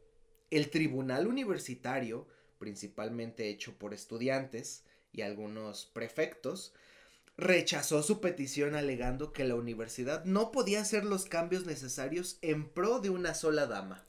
el 0.52 0.70
Tribunal 0.70 1.28
Universitario 1.28 2.28
principalmente 2.66 3.48
hecho 3.48 3.78
por 3.78 3.94
estudiantes 3.94 4.82
y 5.14 5.22
algunos 5.22 5.86
prefectos, 5.86 6.74
rechazó 7.38 8.02
su 8.02 8.20
petición 8.20 8.74
alegando 8.74 9.34
que 9.34 9.44
la 9.44 9.54
universidad 9.54 10.26
no 10.26 10.52
podía 10.52 10.82
hacer 10.82 11.06
los 11.06 11.26
cambios 11.26 11.68
necesarios 11.68 12.40
en 12.42 12.68
pro 12.68 13.02
de 13.02 13.12
una 13.12 13.36
sola 13.36 13.68
dama. 13.68 14.04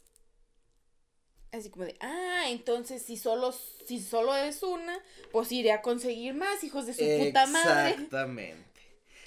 Así 1.53 1.69
como 1.69 1.85
de, 1.85 1.99
ah, 2.01 2.45
entonces 2.49 3.03
si 3.03 3.19
solo, 3.19 3.53
si 3.87 4.01
solo 4.01 4.35
es 4.35 4.63
una, 4.63 4.99
pues 5.33 5.53
iré 5.53 5.73
a 5.73 5.83
conseguir 5.83 6.33
más 6.33 6.65
hijos 6.65 6.87
de 6.87 6.95
su 6.95 7.27
puta 7.27 7.47
madre. 7.47 7.91
Exactamente. 7.91 8.65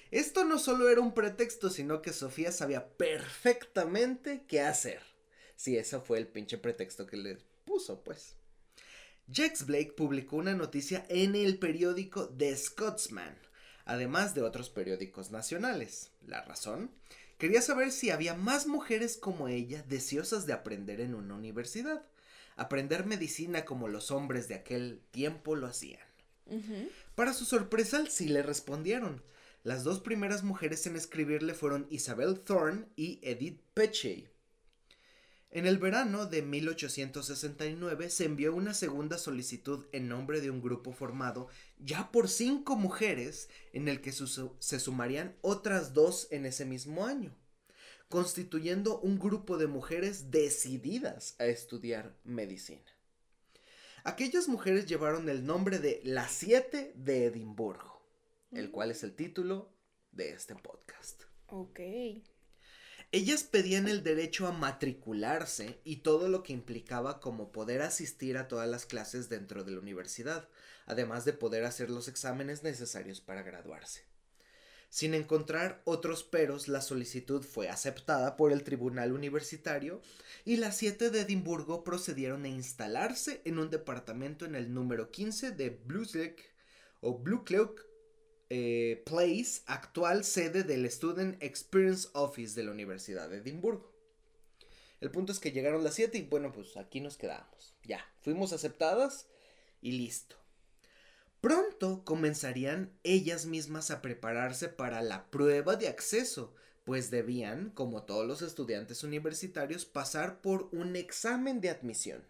Esto 0.10 0.44
no 0.44 0.58
solo 0.58 0.90
era 0.90 1.02
un 1.02 1.14
pretexto, 1.14 1.70
sino 1.70 2.02
que 2.02 2.14
Sofía 2.14 2.52
sabía 2.52 2.90
perfectamente 2.98 4.44
qué 4.48 4.62
hacer. 4.62 5.04
Si 5.56 5.78
ese 5.78 6.00
fue 6.00 6.18
el 6.18 6.28
pinche 6.28 6.58
pretexto 6.58 7.06
que 7.06 7.18
le 7.18 7.38
puso, 7.64 8.04
pues. 8.04 8.39
Jax 9.32 9.66
Blake 9.66 9.94
publicó 9.96 10.38
una 10.38 10.56
noticia 10.56 11.06
en 11.10 11.36
el 11.36 11.60
periódico 11.60 12.30
The 12.30 12.56
Scotsman, 12.56 13.38
además 13.86 14.34
de 14.34 14.42
otros 14.42 14.70
periódicos 14.70 15.30
nacionales. 15.30 16.12
La 16.26 16.42
razón, 16.44 16.92
quería 17.38 17.62
saber 17.62 17.92
si 17.92 18.10
había 18.10 18.34
más 18.34 18.66
mujeres 18.66 19.18
como 19.18 19.48
ella 19.48 19.84
deseosas 19.88 20.46
de 20.46 20.54
aprender 20.54 21.00
en 21.00 21.14
una 21.14 21.36
universidad, 21.36 22.06
aprender 22.56 23.06
medicina 23.06 23.66
como 23.66 23.88
los 23.88 24.10
hombres 24.10 24.48
de 24.48 24.56
aquel 24.56 25.02
tiempo 25.12 25.56
lo 25.56 25.68
hacían. 25.68 26.02
Para 27.14 27.34
su 27.34 27.46
sorpresa, 27.46 28.06
sí 28.10 28.28
le 28.28 28.42
respondieron. 28.42 29.22
Las 29.64 29.84
dos 29.84 30.00
primeras 30.00 30.44
mujeres 30.44 30.88
en 30.88 30.96
escribirle 30.96 31.54
fueron 31.54 31.86
Isabel 31.92 32.40
Thorne 32.40 32.88
y 32.96 33.20
Edith 33.22 33.62
Petchay. 33.76 34.28
En 35.52 35.66
el 35.66 35.80
verano 35.80 36.28
de 36.28 36.44
1869 36.44 38.12
se 38.12 38.26
envió 38.26 38.54
una 38.54 38.76
segunda 38.76 39.18
solicitud 39.18 39.88
en 39.92 40.08
nombre 40.08 40.42
de 40.42 40.52
un 40.52 40.62
grupo 40.62 40.94
formado 40.94 41.48
ya 41.80 42.12
por 42.12 42.30
cinco 42.30 42.76
mujeres 42.76 43.50
en 43.74 43.88
el 43.88 44.00
que 44.00 44.12
se 44.12 44.80
sumarían 44.80 45.36
otras 45.42 45.96
dos 45.96 46.28
en 46.30 46.46
ese 46.46 46.66
mismo 46.66 47.08
año, 47.08 47.36
constituyendo 48.10 49.00
un 49.00 49.18
grupo 49.18 49.58
de 49.58 49.66
mujeres 49.66 50.30
decididas 50.30 51.36
a 51.40 51.48
estudiar 51.48 52.16
medicina. 52.24 52.86
Aquellas 54.04 54.48
mujeres 54.48 54.86
llevaron 54.86 55.30
el 55.30 55.48
nombre 55.48 55.80
de 55.80 56.00
Las 56.04 56.32
Siete 56.32 56.94
de 56.96 57.26
Edimburgo, 57.26 58.04
el 58.52 58.70
cual 58.70 58.92
es 58.92 59.02
el 59.02 59.16
título 59.16 59.74
de 60.12 60.30
este 60.30 60.56
podcast. 60.56 61.24
Ok. 61.48 61.80
Ellas 63.12 63.42
pedían 63.44 63.88
el 63.88 64.04
derecho 64.04 64.46
a 64.46 64.52
matricularse 64.52 65.80
y 65.84 65.98
todo 65.98 66.30
lo 66.30 66.44
que 66.44 66.54
implicaba 66.54 67.20
como 67.20 67.52
poder 67.52 67.82
asistir 67.82 68.38
a 68.38 68.48
todas 68.48 68.70
las 68.70 68.86
clases 68.86 69.30
dentro 69.30 69.64
de 69.64 69.72
la 69.72 69.80
universidad, 69.80 70.48
además 70.86 71.26
de 71.26 71.34
poder 71.34 71.66
hacer 71.66 71.90
los 71.90 72.08
exámenes 72.08 72.62
necesarios 72.62 73.20
para 73.20 73.42
graduarse. 73.42 74.04
Sin 74.92 75.16
encontrar 75.16 75.82
otros 75.86 76.24
peros, 76.24 76.68
la 76.68 76.82
solicitud 76.82 77.44
fue 77.44 77.68
aceptada 77.68 78.38
por 78.38 78.52
el 78.52 78.64
tribunal 78.64 79.12
universitario 79.12 80.04
y 80.46 80.58
las 80.58 80.78
siete 80.78 81.10
de 81.10 81.22
Edimburgo 81.22 81.84
procedieron 81.84 82.46
a 82.46 82.50
instalarse 82.50 83.42
en 83.44 83.58
un 83.58 83.72
departamento 83.72 84.46
en 84.46 84.54
el 84.54 84.72
número 84.72 85.10
15 85.10 85.50
de 85.52 85.72
Blueslick 85.72 86.54
o 87.02 87.18
Blue 87.18 87.44
eh, 88.50 89.04
Place, 89.06 89.62
actual 89.68 90.24
sede 90.24 90.64
del 90.64 90.90
Student 90.90 91.42
Experience 91.42 92.10
Office 92.14 92.56
de 92.56 92.64
la 92.64 92.72
Universidad 92.72 93.30
de 93.30 93.38
Edimburgo. 93.38 93.92
El 95.02 95.12
punto 95.12 95.32
es 95.32 95.40
que 95.40 95.52
llegaron 95.52 95.84
las 95.84 95.96
7 95.96 96.18
y 96.18 96.22
bueno, 96.24 96.52
pues 96.52 96.76
aquí 96.76 97.00
nos 97.00 97.18
quedamos. 97.18 97.76
Ya, 97.84 98.06
fuimos 98.22 98.52
aceptadas 98.52 99.28
y 99.82 99.94
listo. 99.94 100.36
Pronto 101.42 102.04
comenzarían 102.04 102.92
ellas 103.04 103.46
mismas 103.46 103.92
a 103.92 104.02
prepararse 104.02 104.68
para 104.68 105.02
la 105.02 105.30
prueba 105.32 105.78
de 105.78 105.88
acceso, 105.88 106.54
pues 106.84 107.12
debían, 107.12 107.70
como 107.70 108.04
todos 108.04 108.28
los 108.28 108.42
estudiantes 108.42 109.04
universitarios, 109.04 109.86
pasar 109.86 110.42
por 110.42 110.68
un 110.74 110.98
examen 110.98 111.62
de 111.62 111.70
admisión. 111.70 112.26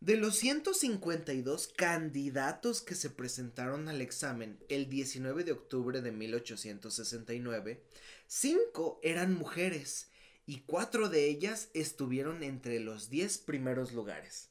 De 0.00 0.16
los 0.16 0.36
152 0.36 1.68
candidatos 1.68 2.82
que 2.82 2.94
se 2.94 3.08
presentaron 3.10 3.88
al 3.88 4.02
examen 4.02 4.62
el 4.68 4.90
19 4.90 5.42
de 5.42 5.52
octubre 5.52 6.02
de 6.02 6.12
1869, 6.12 7.82
cinco 8.26 9.00
eran 9.02 9.32
mujeres 9.34 10.10
y 10.44 10.60
cuatro 10.60 11.08
de 11.08 11.24
ellas 11.26 11.70
estuvieron 11.72 12.42
entre 12.42 12.78
los 12.78 13.08
10 13.08 13.38
primeros 13.38 13.94
lugares. 13.94 14.50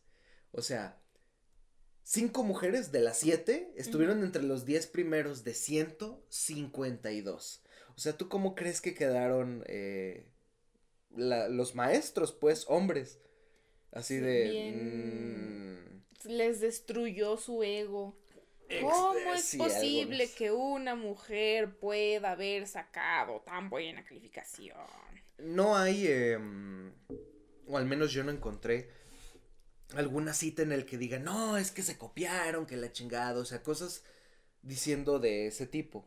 O 0.52 0.64
sea, 0.64 1.00
cinco 2.04 2.44
mujeres 2.44 2.92
de 2.92 3.02
las 3.02 3.20
siete 3.20 3.72
estuvieron 3.78 4.24
entre 4.24 4.42
los 4.44 4.66
10 4.66 4.88
primeros 4.88 5.44
de 5.44 5.54
152. 5.54 7.62
O 7.96 8.00
sea, 8.00 8.18
¿tú 8.18 8.30
cómo 8.30 8.56
crees 8.56 8.82
que 8.82 8.96
quedaron 8.96 9.64
eh, 9.68 10.26
los 11.16 11.76
maestros, 11.76 12.32
pues, 12.34 12.66
hombres? 12.68 13.20
Así 13.96 14.18
de... 14.18 14.74
Mm, 14.76 16.30
les 16.30 16.60
destruyó 16.60 17.38
su 17.38 17.64
ego. 17.64 18.16
¿Cómo 18.82 19.34
es 19.34 19.56
posible 19.56 20.30
que 20.30 20.52
una 20.52 20.96
mujer 20.96 21.78
pueda 21.78 22.32
haber 22.32 22.68
sacado 22.68 23.42
tan 23.42 23.70
buena 23.70 24.04
calificación? 24.04 24.76
No 25.38 25.78
hay, 25.78 26.08
em, 26.08 26.92
o 27.68 27.78
al 27.78 27.86
menos 27.86 28.12
yo 28.12 28.24
no 28.24 28.32
encontré 28.32 28.90
alguna 29.94 30.34
cita 30.34 30.62
en 30.64 30.72
el 30.72 30.86
que 30.86 30.98
diga, 30.98 31.20
no, 31.20 31.58
es 31.58 31.72
que 31.72 31.84
se 31.84 31.98
copiaron, 31.98 32.66
que 32.66 32.76
la 32.76 32.92
chingada, 32.92 33.40
o 33.40 33.46
sea, 33.46 33.64
cosas 33.64 34.04
diciendo 34.62 35.20
de 35.20 35.48
ese 35.48 35.68
tipo. 35.68 36.06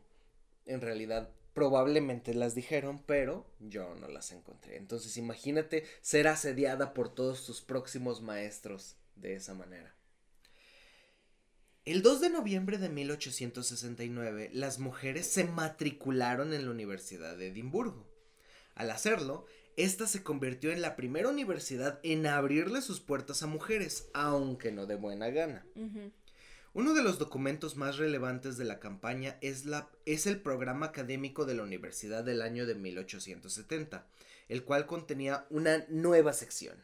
En 0.65 0.81
realidad, 0.81 1.31
probablemente 1.59 2.33
las 2.33 2.55
dijeron, 2.55 3.03
pero 3.05 3.45
yo 3.59 3.93
no 3.95 4.07
las 4.07 4.31
encontré. 4.31 4.77
Entonces 4.77 5.17
imagínate 5.17 5.83
ser 5.99 6.29
asediada 6.29 6.93
por 6.93 7.13
todos 7.13 7.45
tus 7.45 7.59
próximos 7.61 8.21
maestros 8.21 8.95
de 9.17 9.33
esa 9.35 9.53
manera. 9.53 9.93
El 11.83 12.01
2 12.01 12.21
de 12.21 12.29
noviembre 12.29 12.77
de 12.77 12.87
1869, 12.87 14.51
las 14.53 14.79
mujeres 14.79 15.27
se 15.27 15.43
matricularon 15.43 16.53
en 16.53 16.63
la 16.63 16.71
Universidad 16.71 17.35
de 17.35 17.47
Edimburgo. 17.47 18.09
Al 18.75 18.89
hacerlo, 18.89 19.45
esta 19.75 20.07
se 20.07 20.23
convirtió 20.23 20.71
en 20.71 20.81
la 20.81 20.95
primera 20.95 21.27
universidad 21.27 21.99
en 22.03 22.25
abrirle 22.25 22.81
sus 22.81 23.01
puertas 23.01 23.43
a 23.43 23.47
mujeres, 23.47 24.07
aunque 24.13 24.71
no 24.71 24.85
de 24.85 24.95
buena 24.95 25.29
gana. 25.29 25.65
Uno 26.73 26.93
de 26.93 27.01
los 27.01 27.17
documentos 27.17 27.75
más 27.75 27.97
relevantes 27.97 28.57
de 28.57 28.65
la 28.65 28.79
campaña 28.79 29.37
es, 29.41 29.65
la, 29.65 29.89
es 30.05 30.27
el 30.27 30.39
programa 30.39 30.87
académico 30.87 31.45
de 31.45 31.55
la 31.55 31.63
Universidad 31.63 32.23
del 32.23 32.43
año 32.43 32.67
de 32.67 32.75
1870, 32.75 34.05
el 34.49 34.63
cual 34.63 34.85
contenía 34.85 35.47
una 35.49 35.85
nueva 35.89 36.31
sección, 36.33 36.77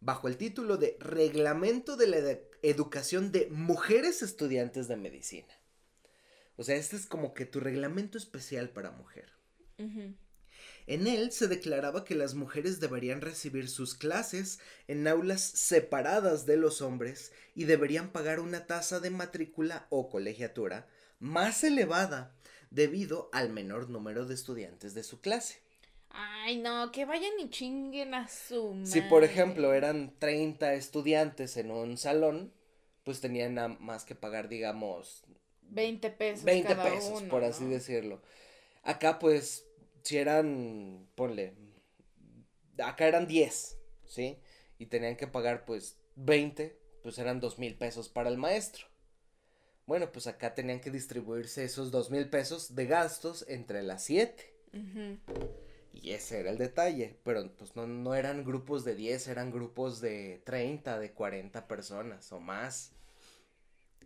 bajo 0.00 0.26
el 0.26 0.38
título 0.38 0.78
de 0.78 0.96
Reglamento 1.00 1.96
de 1.96 2.06
la 2.06 2.38
Educación 2.62 3.30
de 3.30 3.48
Mujeres 3.50 4.22
Estudiantes 4.22 4.88
de 4.88 4.96
Medicina. 4.96 5.52
O 6.56 6.64
sea, 6.64 6.76
este 6.76 6.96
es 6.96 7.06
como 7.06 7.34
que 7.34 7.44
tu 7.44 7.60
reglamento 7.60 8.16
especial 8.16 8.70
para 8.70 8.90
mujer. 8.90 9.32
En 10.90 11.06
él 11.06 11.30
se 11.30 11.46
declaraba 11.46 12.04
que 12.04 12.16
las 12.16 12.34
mujeres 12.34 12.80
deberían 12.80 13.20
recibir 13.20 13.68
sus 13.68 13.94
clases 13.94 14.58
en 14.88 15.06
aulas 15.06 15.40
separadas 15.40 16.46
de 16.46 16.56
los 16.56 16.82
hombres 16.82 17.30
y 17.54 17.62
deberían 17.62 18.10
pagar 18.10 18.40
una 18.40 18.66
tasa 18.66 18.98
de 18.98 19.10
matrícula 19.10 19.86
o 19.90 20.08
colegiatura 20.08 20.88
más 21.20 21.62
elevada 21.62 22.34
debido 22.70 23.30
al 23.32 23.50
menor 23.50 23.88
número 23.88 24.26
de 24.26 24.34
estudiantes 24.34 24.92
de 24.94 25.04
su 25.04 25.20
clase. 25.20 25.60
Ay, 26.08 26.58
no, 26.58 26.90
que 26.90 27.04
vayan 27.04 27.38
y 27.38 27.50
chinguen 27.50 28.12
a 28.14 28.26
su 28.26 28.74
madre. 28.74 28.90
Si 28.90 29.00
por 29.02 29.22
ejemplo 29.22 29.72
eran 29.72 30.12
30 30.18 30.74
estudiantes 30.74 31.56
en 31.56 31.70
un 31.70 31.98
salón, 31.98 32.52
pues 33.04 33.20
tenían 33.20 33.54
nada 33.54 33.68
más 33.68 34.04
que 34.04 34.16
pagar, 34.16 34.48
digamos, 34.48 35.22
20 35.62 36.10
pesos. 36.10 36.44
20 36.44 36.74
pesos, 36.74 37.22
por 37.30 37.44
así 37.44 37.66
decirlo. 37.66 38.20
Acá 38.82 39.20
pues 39.20 39.69
si 40.02 40.18
eran, 40.18 41.08
ponle, 41.14 41.54
acá 42.82 43.06
eran 43.06 43.26
10, 43.26 43.78
¿sí? 44.06 44.38
Y 44.78 44.86
tenían 44.86 45.16
que 45.16 45.26
pagar 45.26 45.64
pues 45.64 45.98
20, 46.16 46.76
pues 47.02 47.18
eran 47.18 47.40
dos 47.40 47.58
mil 47.58 47.76
pesos 47.76 48.08
para 48.08 48.28
el 48.28 48.38
maestro. 48.38 48.86
Bueno, 49.86 50.12
pues 50.12 50.26
acá 50.26 50.54
tenían 50.54 50.80
que 50.80 50.90
distribuirse 50.90 51.64
esos 51.64 51.90
dos 51.90 52.10
mil 52.10 52.28
pesos 52.28 52.74
de 52.74 52.86
gastos 52.86 53.44
entre 53.48 53.82
las 53.82 54.04
7. 54.04 54.54
Y 55.92 56.12
ese 56.12 56.38
era 56.38 56.50
el 56.50 56.58
detalle, 56.58 57.18
pero 57.24 57.50
pues 57.56 57.74
no, 57.74 57.86
no 57.86 58.14
eran 58.14 58.44
grupos 58.44 58.84
de 58.84 58.94
10, 58.94 59.28
eran 59.28 59.50
grupos 59.50 60.00
de 60.00 60.40
30, 60.44 60.98
de 60.98 61.12
40 61.12 61.66
personas 61.66 62.30
o 62.32 62.40
más. 62.40 62.92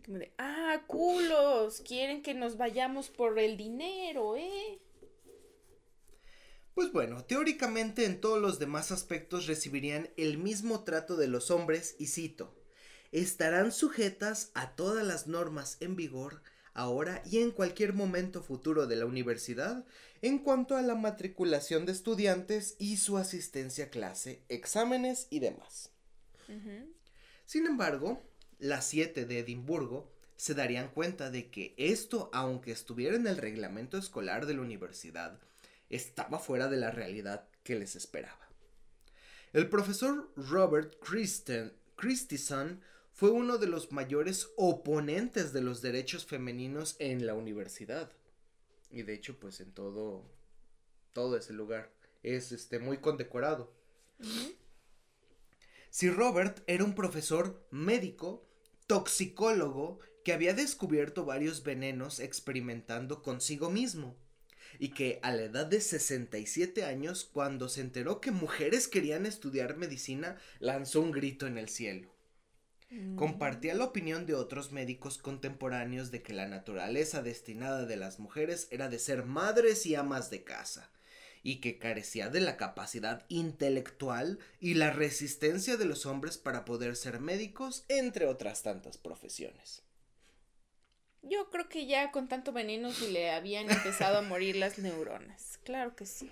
Como 0.03 0.17
de, 0.17 0.31
ah, 0.37 0.81
culos, 0.87 1.81
quieren 1.81 2.21
que 2.21 2.33
nos 2.33 2.57
vayamos 2.57 3.09
por 3.09 3.37
el 3.39 3.55
dinero, 3.55 4.35
¿eh? 4.35 4.79
Pues 6.75 6.91
bueno, 6.91 7.23
teóricamente 7.23 8.03
en 8.03 8.19
todos 8.19 8.41
los 8.41 8.59
demás 8.59 8.91
aspectos 8.91 9.47
recibirían 9.47 10.09
el 10.17 10.37
mismo 10.37 10.83
trato 10.83 11.15
de 11.15 11.29
los 11.29 11.49
hombres 11.49 11.95
y 11.99 12.07
cito, 12.07 12.53
estarán 13.13 13.71
sujetas 13.71 14.51
a 14.55 14.75
todas 14.75 15.07
las 15.07 15.25
normas 15.25 15.77
en 15.79 15.95
vigor 15.95 16.41
ahora 16.73 17.23
y 17.25 17.37
en 17.37 17.51
cualquier 17.51 17.93
momento 17.93 18.43
futuro 18.43 18.87
de 18.87 18.97
la 18.97 19.05
universidad 19.05 19.85
en 20.21 20.39
cuanto 20.39 20.75
a 20.75 20.81
la 20.81 20.95
matriculación 20.95 21.85
de 21.85 21.93
estudiantes 21.93 22.75
y 22.77 22.97
su 22.97 23.17
asistencia 23.17 23.85
a 23.85 23.89
clase, 23.89 24.43
exámenes 24.49 25.27
y 25.29 25.39
demás. 25.39 25.91
Sin 27.45 27.67
embargo, 27.67 28.21
las 28.59 28.85
siete 28.85 29.25
de 29.25 29.39
Edimburgo 29.39 30.11
se 30.35 30.53
darían 30.53 30.89
cuenta 30.89 31.31
de 31.31 31.49
que 31.49 31.73
esto, 31.77 32.29
aunque 32.33 32.73
estuviera 32.73 33.15
en 33.15 33.27
el 33.27 33.37
reglamento 33.37 33.97
escolar 33.97 34.45
de 34.45 34.55
la 34.55 34.61
universidad, 34.61 35.39
estaba 35.89 36.39
fuera 36.39 36.67
de 36.67 36.77
la 36.77 36.91
realidad 36.91 37.47
que 37.63 37.75
les 37.75 37.95
esperaba. 37.95 38.49
El 39.53 39.69
profesor 39.69 40.31
Robert 40.35 40.97
Christison 41.95 42.81
fue 43.13 43.31
uno 43.31 43.57
de 43.57 43.67
los 43.67 43.91
mayores 43.91 44.49
oponentes 44.57 45.53
de 45.53 45.61
los 45.61 45.81
derechos 45.81 46.25
femeninos 46.25 46.97
en 46.99 47.25
la 47.25 47.33
universidad. 47.33 48.11
Y 48.91 49.03
de 49.03 49.13
hecho, 49.13 49.39
pues 49.39 49.61
en 49.61 49.71
todo, 49.71 50.29
todo 51.13 51.37
ese 51.37 51.53
lugar 51.53 51.91
es 52.23 52.51
este, 52.51 52.79
muy 52.79 52.97
condecorado. 52.97 53.71
Si 55.89 56.09
Robert 56.09 56.61
era 56.67 56.83
un 56.83 56.93
profesor 56.93 57.65
médico, 57.71 58.45
toxicólogo, 58.87 59.99
que 60.25 60.33
había 60.33 60.53
descubierto 60.53 61.23
varios 61.23 61.63
venenos 61.63 62.19
experimentando 62.19 63.21
consigo 63.21 63.69
mismo 63.69 64.17
y 64.79 64.89
que 64.89 65.19
a 65.23 65.31
la 65.31 65.43
edad 65.43 65.65
de 65.65 65.81
67 65.81 66.83
años, 66.83 67.23
cuando 67.23 67.69
se 67.69 67.81
enteró 67.81 68.21
que 68.21 68.31
mujeres 68.31 68.87
querían 68.87 69.25
estudiar 69.25 69.77
medicina, 69.77 70.37
lanzó 70.59 71.01
un 71.01 71.11
grito 71.11 71.47
en 71.47 71.57
el 71.57 71.69
cielo. 71.69 72.15
Mm. 72.89 73.15
Compartía 73.15 73.73
la 73.75 73.85
opinión 73.85 74.25
de 74.25 74.35
otros 74.35 74.71
médicos 74.71 75.17
contemporáneos 75.17 76.11
de 76.11 76.21
que 76.21 76.33
la 76.33 76.47
naturaleza 76.47 77.21
destinada 77.21 77.85
de 77.85 77.97
las 77.97 78.19
mujeres 78.19 78.67
era 78.71 78.89
de 78.89 78.99
ser 78.99 79.25
madres 79.25 79.85
y 79.85 79.95
amas 79.95 80.29
de 80.29 80.43
casa, 80.43 80.91
y 81.41 81.57
que 81.57 81.77
carecía 81.77 82.29
de 82.29 82.41
la 82.41 82.57
capacidad 82.57 83.25
intelectual 83.29 84.39
y 84.59 84.73
la 84.73 84.91
resistencia 84.91 85.77
de 85.77 85.85
los 85.85 86.05
hombres 86.05 86.37
para 86.37 86.65
poder 86.65 86.95
ser 86.95 87.19
médicos, 87.19 87.85
entre 87.87 88.25
otras 88.25 88.63
tantas 88.63 88.97
profesiones. 88.97 89.84
Yo 91.27 91.49
creo 91.49 91.67
que 91.67 91.87
ya 91.87 92.11
con 92.11 92.27
tanto 92.27 92.53
veneno 92.53 92.91
se 92.91 93.09
le 93.09 93.31
habían 93.31 93.69
empezado 93.69 94.19
a 94.19 94.21
morir 94.21 94.55
las 94.55 94.77
neuronas. 94.77 95.59
Claro 95.63 95.95
que 95.95 96.05
sí. 96.05 96.29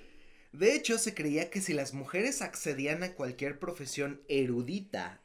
De 0.51 0.75
hecho, 0.75 0.99
se 0.99 1.15
creía 1.15 1.49
que 1.49 1.61
si 1.61 1.73
las 1.73 1.93
mujeres 1.93 2.43
accedían 2.43 3.01
a 3.01 3.13
cualquier 3.13 3.57
profesión 3.57 4.21
erudita 4.27 5.19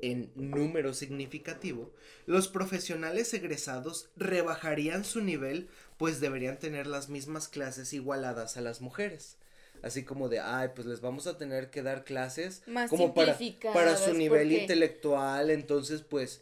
en 0.00 0.32
número 0.36 0.94
significativo, 0.94 1.92
los 2.24 2.48
profesionales 2.48 3.34
egresados 3.34 4.08
rebajarían 4.16 5.04
su 5.04 5.20
nivel, 5.20 5.68
pues 5.98 6.20
deberían 6.20 6.58
tener 6.58 6.86
las 6.86 7.10
mismas 7.10 7.48
clases 7.48 7.92
igualadas 7.92 8.56
a 8.56 8.62
las 8.62 8.80
mujeres. 8.80 9.36
Así 9.82 10.02
como 10.02 10.30
de, 10.30 10.40
ay, 10.40 10.70
pues 10.74 10.86
les 10.86 11.02
vamos 11.02 11.26
a 11.26 11.36
tener 11.36 11.70
que 11.70 11.82
dar 11.82 12.04
clases 12.04 12.62
Más 12.66 12.88
como 12.88 13.12
para, 13.12 13.36
para 13.74 13.96
su 13.96 14.14
nivel 14.14 14.52
intelectual, 14.52 15.50
entonces 15.50 16.02
pues 16.02 16.40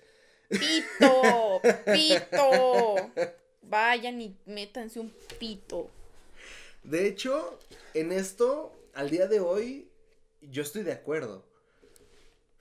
Pito, 0.48 1.60
pito. 1.92 3.12
Vayan 3.62 4.20
y 4.20 4.36
métanse 4.46 4.98
un 5.00 5.12
pito. 5.38 5.90
De 6.84 7.06
hecho, 7.06 7.58
en 7.94 8.12
esto, 8.12 8.72
al 8.94 9.10
día 9.10 9.26
de 9.26 9.40
hoy, 9.40 9.90
yo 10.40 10.62
estoy 10.62 10.82
de 10.84 10.92
acuerdo. 10.92 11.44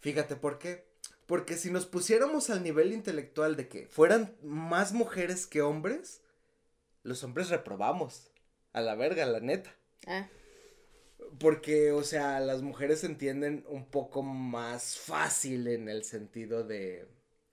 Fíjate 0.02 0.36
por 0.36 0.60
qué. 0.60 0.86
Porque 1.26 1.58
si 1.58 1.72
nos 1.72 1.86
pusiéramos 1.86 2.50
al 2.50 2.64
nivel 2.64 2.94
intelectual 2.94 3.56
de 3.56 3.68
que 3.68 3.88
fueran 3.88 4.36
más 4.42 4.94
mujeres 4.94 5.46
que 5.46 5.62
hombres, 5.62 6.22
los 7.04 7.24
hombres 7.24 7.50
reprobamos. 7.50 8.32
A 8.74 8.82
la 8.82 8.96
verga, 8.96 9.26
la 9.26 9.40
neta. 9.40 9.76
Ah. 10.06 10.28
Porque, 11.40 11.92
o 11.92 12.04
sea, 12.04 12.40
las 12.40 12.62
mujeres 12.62 13.04
entienden 13.04 13.66
un 13.68 13.86
poco 13.86 14.24
más 14.24 14.98
fácil 14.98 15.68
en 15.68 15.90
el 15.90 16.04
sentido 16.04 16.64
de 16.64 17.08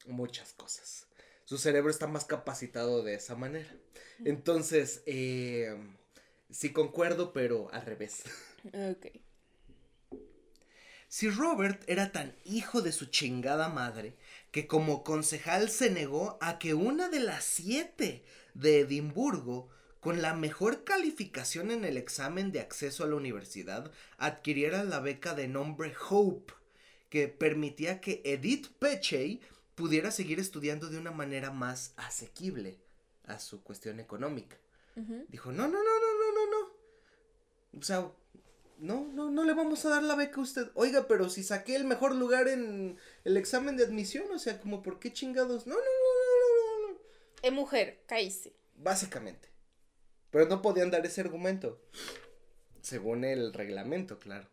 muchas 0.04 0.52
cosas. 0.52 1.06
Su 1.44 1.58
cerebro 1.58 1.90
está 1.90 2.06
más 2.06 2.24
capacitado 2.24 3.02
de 3.02 3.14
esa 3.14 3.34
manera. 3.34 3.68
Entonces, 4.24 5.02
eh, 5.06 5.76
sí 6.50 6.72
concuerdo, 6.72 7.32
pero 7.32 7.68
al 7.72 7.82
revés. 7.82 8.22
Ok. 8.72 9.08
Si 11.06 11.28
Robert 11.28 11.84
era 11.86 12.12
tan 12.12 12.34
hijo 12.44 12.80
de 12.80 12.92
su 12.92 13.04
chingada 13.04 13.68
madre 13.68 14.16
que 14.50 14.66
como 14.66 15.04
concejal 15.04 15.68
se 15.68 15.90
negó 15.90 16.38
a 16.40 16.58
que 16.58 16.72
una 16.72 17.10
de 17.10 17.20
las 17.20 17.44
siete 17.44 18.24
de 18.54 18.80
Edimburgo 18.80 19.68
con 20.00 20.22
la 20.22 20.34
mejor 20.34 20.82
calificación 20.84 21.70
en 21.70 21.84
el 21.84 21.98
examen 21.98 22.52
de 22.52 22.60
acceso 22.60 23.04
a 23.04 23.06
la 23.06 23.14
universidad 23.16 23.92
adquiriera 24.18 24.82
la 24.82 25.00
beca 25.00 25.34
de 25.34 25.46
nombre 25.46 25.94
Hope, 26.08 26.52
que 27.10 27.28
permitía 27.28 28.00
que 28.00 28.20
Edith 28.24 28.68
Pechey 28.78 29.40
pudiera 29.74 30.10
seguir 30.10 30.40
estudiando 30.40 30.88
de 30.88 30.98
una 30.98 31.10
manera 31.10 31.50
más 31.50 31.92
asequible 31.96 32.78
a 33.24 33.38
su 33.38 33.62
cuestión 33.62 34.00
económica. 34.00 34.56
Dijo, 35.28 35.50
no, 35.50 35.66
no, 35.66 35.78
no, 35.78 35.78
no, 35.78 36.18
no, 36.18 36.34
no, 36.34 36.50
no. 36.50 37.80
O 37.80 37.82
sea, 37.82 38.12
no, 38.78 39.06
no, 39.12 39.30
no 39.30 39.44
le 39.44 39.52
vamos 39.54 39.84
a 39.84 39.88
dar 39.88 40.02
la 40.02 40.14
beca 40.14 40.36
a 40.36 40.44
usted. 40.44 40.70
Oiga, 40.74 41.08
pero 41.08 41.28
si 41.28 41.42
saqué 41.42 41.74
el 41.74 41.84
mejor 41.84 42.14
lugar 42.14 42.46
en 42.46 42.96
el 43.24 43.36
examen 43.36 43.76
de 43.76 43.84
admisión, 43.84 44.30
o 44.32 44.38
sea, 44.38 44.60
como, 44.60 44.82
¿por 44.82 45.00
qué 45.00 45.12
chingados? 45.12 45.66
No, 45.66 45.74
no, 45.74 45.80
no, 45.80 45.80
no, 45.80 46.86
no, 46.86 46.92
no. 46.92 46.98
Es 47.42 47.52
mujer, 47.52 48.02
cállese. 48.06 48.52
Básicamente. 48.76 49.48
Pero 50.30 50.46
no 50.46 50.62
podían 50.62 50.90
dar 50.90 51.04
ese 51.04 51.20
argumento. 51.20 51.80
Según 52.80 53.24
el 53.24 53.52
reglamento, 53.52 54.18
claro. 54.18 54.48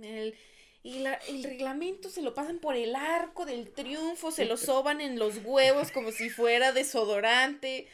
El, 0.00 0.34
y 0.82 1.00
la, 1.00 1.14
el 1.28 1.42
reglamento 1.44 2.08
se 2.08 2.22
lo 2.22 2.34
pasan 2.34 2.58
por 2.58 2.74
el 2.74 2.94
arco 2.94 3.44
del 3.44 3.70
triunfo, 3.70 4.30
se 4.30 4.46
lo 4.46 4.56
soban 4.56 5.00
en 5.00 5.18
los 5.18 5.38
huevos 5.44 5.90
como 5.92 6.10
si 6.10 6.30
fuera 6.30 6.72
desodorante. 6.72 7.88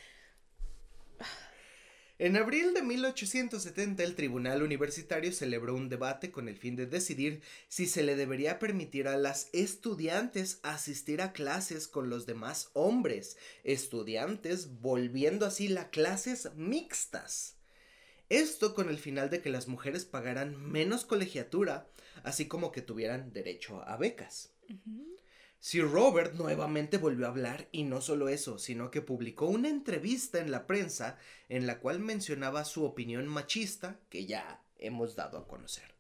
En 2.19 2.39
abril 2.39 2.73
de 2.73 2.81
1870 2.81 4.03
el 4.03 4.15
Tribunal 4.15 4.63
Universitario 4.63 5.33
celebró 5.33 5.75
un 5.75 5.91
debate 5.91 6.31
con 6.31 6.49
el 6.49 6.57
fin 6.57 6.75
de 6.75 6.87
decidir 6.87 7.43
si 7.69 7.87
se 7.87 8.03
le 8.03 8.17
debería 8.17 8.59
permitir 8.59 9.07
a 9.07 9.19
las 9.19 9.51
estudiantes 9.53 10.59
asistir 10.63 11.21
a 11.21 11.35
clases 11.35 11.89
con 11.89 12.09
los 12.09 12.25
demás 12.25 12.71
hombres, 12.73 13.37
estudiantes 13.65 14.81
volviendo 14.81 15.45
así 15.45 15.69
las 15.69 15.89
clases 15.89 16.49
mixtas. 16.55 17.57
Esto 18.31 18.75
con 18.75 18.89
el 18.89 18.99
final 18.99 19.29
de 19.29 19.43
que 19.43 19.51
las 19.51 19.69
mujeres 19.69 20.07
pagaran 20.07 20.57
menos 20.57 21.05
colegiatura, 21.05 21.87
así 22.23 22.47
como 22.47 22.73
que 22.73 22.83
tuvieran 22.83 23.33
derecho 23.33 23.83
a 23.87 23.97
becas. 23.97 24.53
Sir 25.59 25.91
Robert 25.91 26.35
nuevamente 26.35 26.99
volvió 26.99 27.27
a 27.27 27.31
hablar 27.31 27.69
y 27.73 27.85
no 27.85 28.01
solo 28.01 28.29
eso, 28.29 28.59
sino 28.59 28.91
que 28.91 29.03
publicó 29.03 29.47
una 29.47 29.69
entrevista 29.69 30.39
en 30.39 30.51
la 30.51 30.67
prensa 30.67 31.19
en 31.49 31.67
la 31.67 31.81
cual 31.81 31.99
mencionaba 31.99 32.65
su 32.65 32.85
opinión 32.85 33.27
machista 33.27 33.99
que 34.09 34.27
ya 34.27 34.63
hemos 34.79 35.17
dado 35.17 35.39
a 35.39 35.49
conocer. 35.49 35.95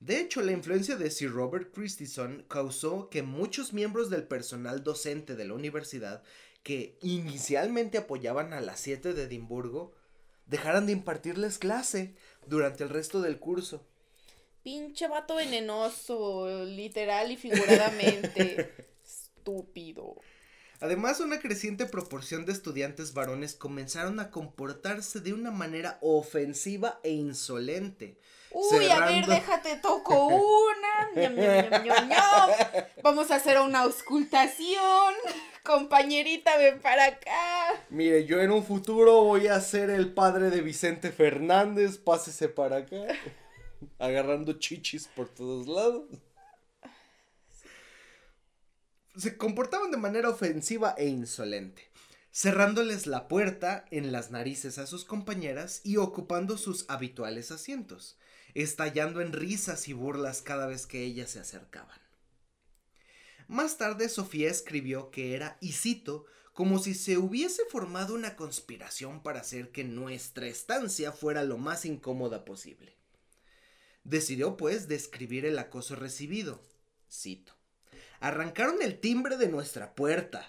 De 0.00 0.20
hecho, 0.20 0.42
la 0.42 0.52
influencia 0.52 0.96
de 0.96 1.10
Sir 1.10 1.32
Robert 1.32 1.72
Christison 1.72 2.44
causó 2.48 3.08
que 3.08 3.22
muchos 3.22 3.72
miembros 3.72 4.10
del 4.10 4.24
personal 4.24 4.82
docente 4.82 5.36
de 5.36 5.44
la 5.46 5.54
universidad 5.54 6.22
que 6.62 6.98
inicialmente 7.00 7.98
apoyaban 7.98 8.52
a 8.52 8.60
las 8.60 8.80
7 8.80 9.14
de 9.14 9.22
Edimburgo 9.24 9.94
dejaran 10.46 10.86
de 10.86 10.92
impartirles 10.92 11.58
clase 11.58 12.14
durante 12.46 12.84
el 12.84 12.90
resto 12.90 13.22
del 13.22 13.38
curso. 13.38 13.86
Pinche 14.66 15.06
vato 15.06 15.36
venenoso, 15.36 16.64
literal 16.64 17.30
y 17.30 17.36
figuradamente. 17.36 18.88
Estúpido. 19.04 20.16
Además, 20.80 21.20
una 21.20 21.38
creciente 21.38 21.86
proporción 21.86 22.44
de 22.46 22.50
estudiantes 22.50 23.14
varones 23.14 23.54
comenzaron 23.54 24.18
a 24.18 24.32
comportarse 24.32 25.20
de 25.20 25.32
una 25.32 25.52
manera 25.52 25.98
ofensiva 26.00 26.98
e 27.04 27.12
insolente. 27.12 28.18
Uy, 28.50 28.88
a 28.88 29.06
ver, 29.06 29.26
déjate 29.26 29.76
toco 29.76 30.26
una. 31.14 31.30
Vamos 33.04 33.30
a 33.30 33.36
hacer 33.36 33.60
una 33.60 33.82
auscultación. 33.82 35.14
Compañerita, 35.62 36.56
ven 36.56 36.80
para 36.80 37.04
acá. 37.04 37.84
Mire, 37.90 38.24
yo 38.24 38.40
en 38.40 38.50
un 38.50 38.64
futuro 38.64 39.22
voy 39.22 39.46
a 39.46 39.60
ser 39.60 39.90
el 39.90 40.12
padre 40.12 40.50
de 40.50 40.60
Vicente 40.60 41.12
Fernández. 41.12 41.98
Pásese 41.98 42.48
para 42.48 42.78
acá 42.78 42.96
agarrando 43.98 44.54
chichis 44.54 45.08
por 45.08 45.28
todos 45.28 45.66
lados. 45.66 46.08
Se 49.16 49.36
comportaban 49.36 49.90
de 49.90 49.96
manera 49.96 50.28
ofensiva 50.28 50.94
e 50.98 51.06
insolente, 51.06 51.90
cerrándoles 52.32 53.06
la 53.06 53.28
puerta 53.28 53.86
en 53.90 54.12
las 54.12 54.30
narices 54.30 54.78
a 54.78 54.86
sus 54.86 55.04
compañeras 55.04 55.80
y 55.84 55.96
ocupando 55.96 56.58
sus 56.58 56.84
habituales 56.88 57.50
asientos, 57.50 58.18
estallando 58.54 59.20
en 59.20 59.32
risas 59.32 59.88
y 59.88 59.94
burlas 59.94 60.42
cada 60.42 60.66
vez 60.66 60.86
que 60.86 61.02
ellas 61.02 61.30
se 61.30 61.40
acercaban. 61.40 61.98
Más 63.48 63.78
tarde 63.78 64.08
Sofía 64.08 64.50
escribió 64.50 65.10
que 65.10 65.34
era, 65.34 65.56
y 65.60 65.72
cito, 65.72 66.26
como 66.52 66.78
si 66.78 66.94
se 66.94 67.16
hubiese 67.16 67.62
formado 67.70 68.14
una 68.14 68.34
conspiración 68.34 69.22
para 69.22 69.40
hacer 69.40 69.70
que 69.72 69.84
nuestra 69.84 70.46
estancia 70.46 71.12
fuera 71.12 71.44
lo 71.44 71.58
más 71.58 71.84
incómoda 71.84 72.44
posible. 72.44 72.95
Decidió 74.06 74.56
pues 74.56 74.86
describir 74.86 75.44
el 75.46 75.58
acoso 75.58 75.96
recibido. 75.96 76.62
Cito. 77.10 77.54
Arrancaron 78.20 78.80
el 78.80 79.00
timbre 79.00 79.36
de 79.36 79.48
nuestra 79.48 79.96
puerta 79.96 80.48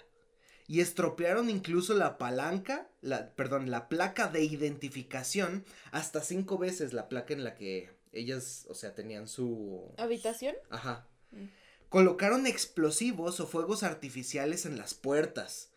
y 0.68 0.80
estropearon 0.80 1.50
incluso 1.50 1.94
la 1.94 2.18
palanca, 2.18 2.88
la, 3.00 3.34
perdón, 3.34 3.68
la 3.68 3.88
placa 3.88 4.28
de 4.28 4.44
identificación 4.44 5.64
hasta 5.90 6.22
cinco 6.22 6.56
veces 6.56 6.92
la 6.92 7.08
placa 7.08 7.34
en 7.34 7.42
la 7.42 7.56
que 7.56 7.90
ellas, 8.12 8.64
o 8.68 8.74
sea, 8.74 8.94
tenían 8.94 9.26
su... 9.26 9.92
¿Habitación? 9.98 10.54
Ajá. 10.70 11.08
Mm. 11.32 11.46
Colocaron 11.88 12.46
explosivos 12.46 13.40
o 13.40 13.48
fuegos 13.48 13.82
artificiales 13.82 14.66
en 14.66 14.78
las 14.78 14.94
puertas. 14.94 15.70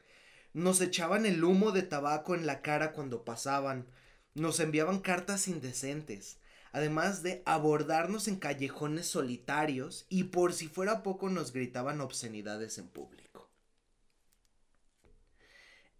Nos 0.53 0.81
echaban 0.81 1.25
el 1.25 1.43
humo 1.43 1.71
de 1.71 1.81
tabaco 1.81 2.35
en 2.35 2.45
la 2.45 2.61
cara 2.61 2.91
cuando 2.93 3.25
pasaban. 3.25 3.87
Nos 4.35 4.59
enviaban 4.59 4.99
cartas 4.99 5.47
indecentes 5.47 6.37
además 6.71 7.23
de 7.23 7.41
abordarnos 7.45 8.27
en 8.27 8.37
callejones 8.37 9.07
solitarios 9.07 10.05
y 10.09 10.25
por 10.25 10.53
si 10.53 10.67
fuera 10.67 11.03
poco 11.03 11.29
nos 11.29 11.53
gritaban 11.53 12.01
obscenidades 12.01 12.77
en 12.77 12.87
público. 12.87 13.49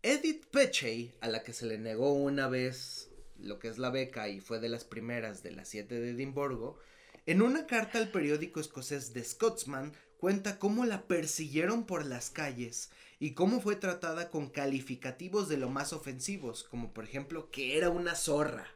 Edith 0.04 0.48
Pechey, 0.48 1.14
a 1.22 1.28
la 1.28 1.44
que 1.44 1.54
se 1.54 1.66
le 1.68 1.78
negó 1.78 2.14
una 2.14 2.48
vez 2.48 3.12
lo 3.38 3.60
que 3.60 3.68
es 3.68 3.78
la 3.78 3.90
beca 3.90 4.30
y 4.30 4.40
fue 4.40 4.60
de 4.60 4.70
las 4.70 4.84
primeras 4.84 5.44
de 5.44 5.52
las 5.52 5.68
siete 5.68 6.00
de 6.00 6.12
Edimburgo, 6.12 6.80
en 7.26 7.42
una 7.42 7.68
carta 7.68 8.00
al 8.00 8.10
periódico 8.10 8.60
escocés 8.60 9.14
The 9.14 9.24
Scotsman 9.24 9.94
cuenta 10.18 10.58
cómo 10.58 10.86
la 10.86 11.08
persiguieron 11.08 11.86
por 11.86 12.06
las 12.06 12.30
calles 12.30 12.90
y 13.20 13.34
cómo 13.34 13.62
fue 13.62 13.76
tratada 13.76 14.30
con 14.32 14.50
calificativos 14.50 15.50
de 15.50 15.58
lo 15.58 15.70
más 15.70 15.94
ofensivos, 15.94 16.64
como 16.64 16.94
por 16.94 17.04
ejemplo 17.04 17.52
que 17.52 17.78
era 17.78 17.90
una 17.90 18.16
zorra. 18.16 18.68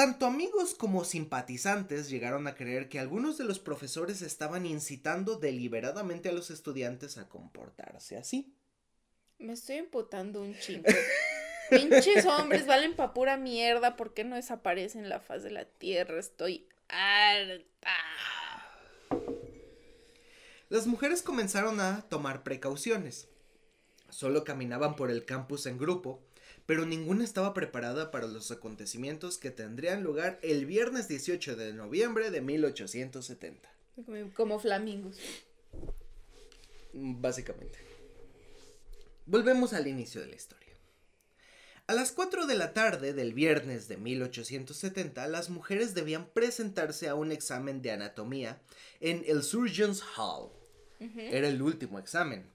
Tanto 0.00 0.24
amigos 0.24 0.74
como 0.74 1.04
simpatizantes 1.04 2.08
llegaron 2.08 2.46
a 2.46 2.54
creer 2.54 2.88
que 2.88 2.98
algunos 2.98 3.36
de 3.36 3.44
los 3.44 3.58
profesores 3.58 4.22
estaban 4.22 4.64
incitando 4.64 5.36
deliberadamente 5.36 6.30
a 6.30 6.32
los 6.32 6.50
estudiantes 6.50 7.18
a 7.18 7.28
comportarse 7.28 8.16
así. 8.16 8.50
Me 9.38 9.52
estoy 9.52 9.76
emputando 9.76 10.40
un 10.40 10.58
chingo. 10.58 10.88
Pinches 11.68 12.24
hombres 12.24 12.66
valen 12.66 12.96
pa' 12.96 13.12
pura 13.12 13.36
mierda. 13.36 13.96
¿Por 13.96 14.14
qué 14.14 14.24
no 14.24 14.36
desaparecen 14.36 15.10
la 15.10 15.20
faz 15.20 15.42
de 15.42 15.50
la 15.50 15.66
tierra? 15.66 16.18
Estoy 16.18 16.66
harta. 16.88 17.90
Las 20.70 20.86
mujeres 20.86 21.20
comenzaron 21.20 21.78
a 21.78 22.08
tomar 22.08 22.42
precauciones. 22.42 23.28
Solo 24.08 24.44
caminaban 24.44 24.96
por 24.96 25.10
el 25.10 25.26
campus 25.26 25.66
en 25.66 25.76
grupo 25.76 26.22
pero 26.70 26.86
ninguna 26.86 27.24
estaba 27.24 27.52
preparada 27.52 28.12
para 28.12 28.28
los 28.28 28.52
acontecimientos 28.52 29.38
que 29.38 29.50
tendrían 29.50 30.04
lugar 30.04 30.38
el 30.40 30.66
viernes 30.66 31.08
18 31.08 31.56
de 31.56 31.72
noviembre 31.72 32.30
de 32.30 32.40
1870. 32.40 33.68
Como 34.36 34.60
flamingos. 34.60 35.18
Básicamente. 36.92 37.76
Volvemos 39.26 39.72
al 39.72 39.88
inicio 39.88 40.20
de 40.20 40.28
la 40.28 40.36
historia. 40.36 40.72
A 41.88 41.92
las 41.92 42.12
4 42.12 42.46
de 42.46 42.54
la 42.54 42.72
tarde 42.72 43.14
del 43.14 43.34
viernes 43.34 43.88
de 43.88 43.96
1870, 43.96 45.26
las 45.26 45.50
mujeres 45.50 45.92
debían 45.92 46.28
presentarse 46.28 47.08
a 47.08 47.16
un 47.16 47.32
examen 47.32 47.82
de 47.82 47.90
anatomía 47.90 48.62
en 49.00 49.24
el 49.26 49.42
Surgeons 49.42 50.04
Hall. 50.16 50.52
Era 51.16 51.48
el 51.48 51.60
último 51.62 51.98
examen. 51.98 52.48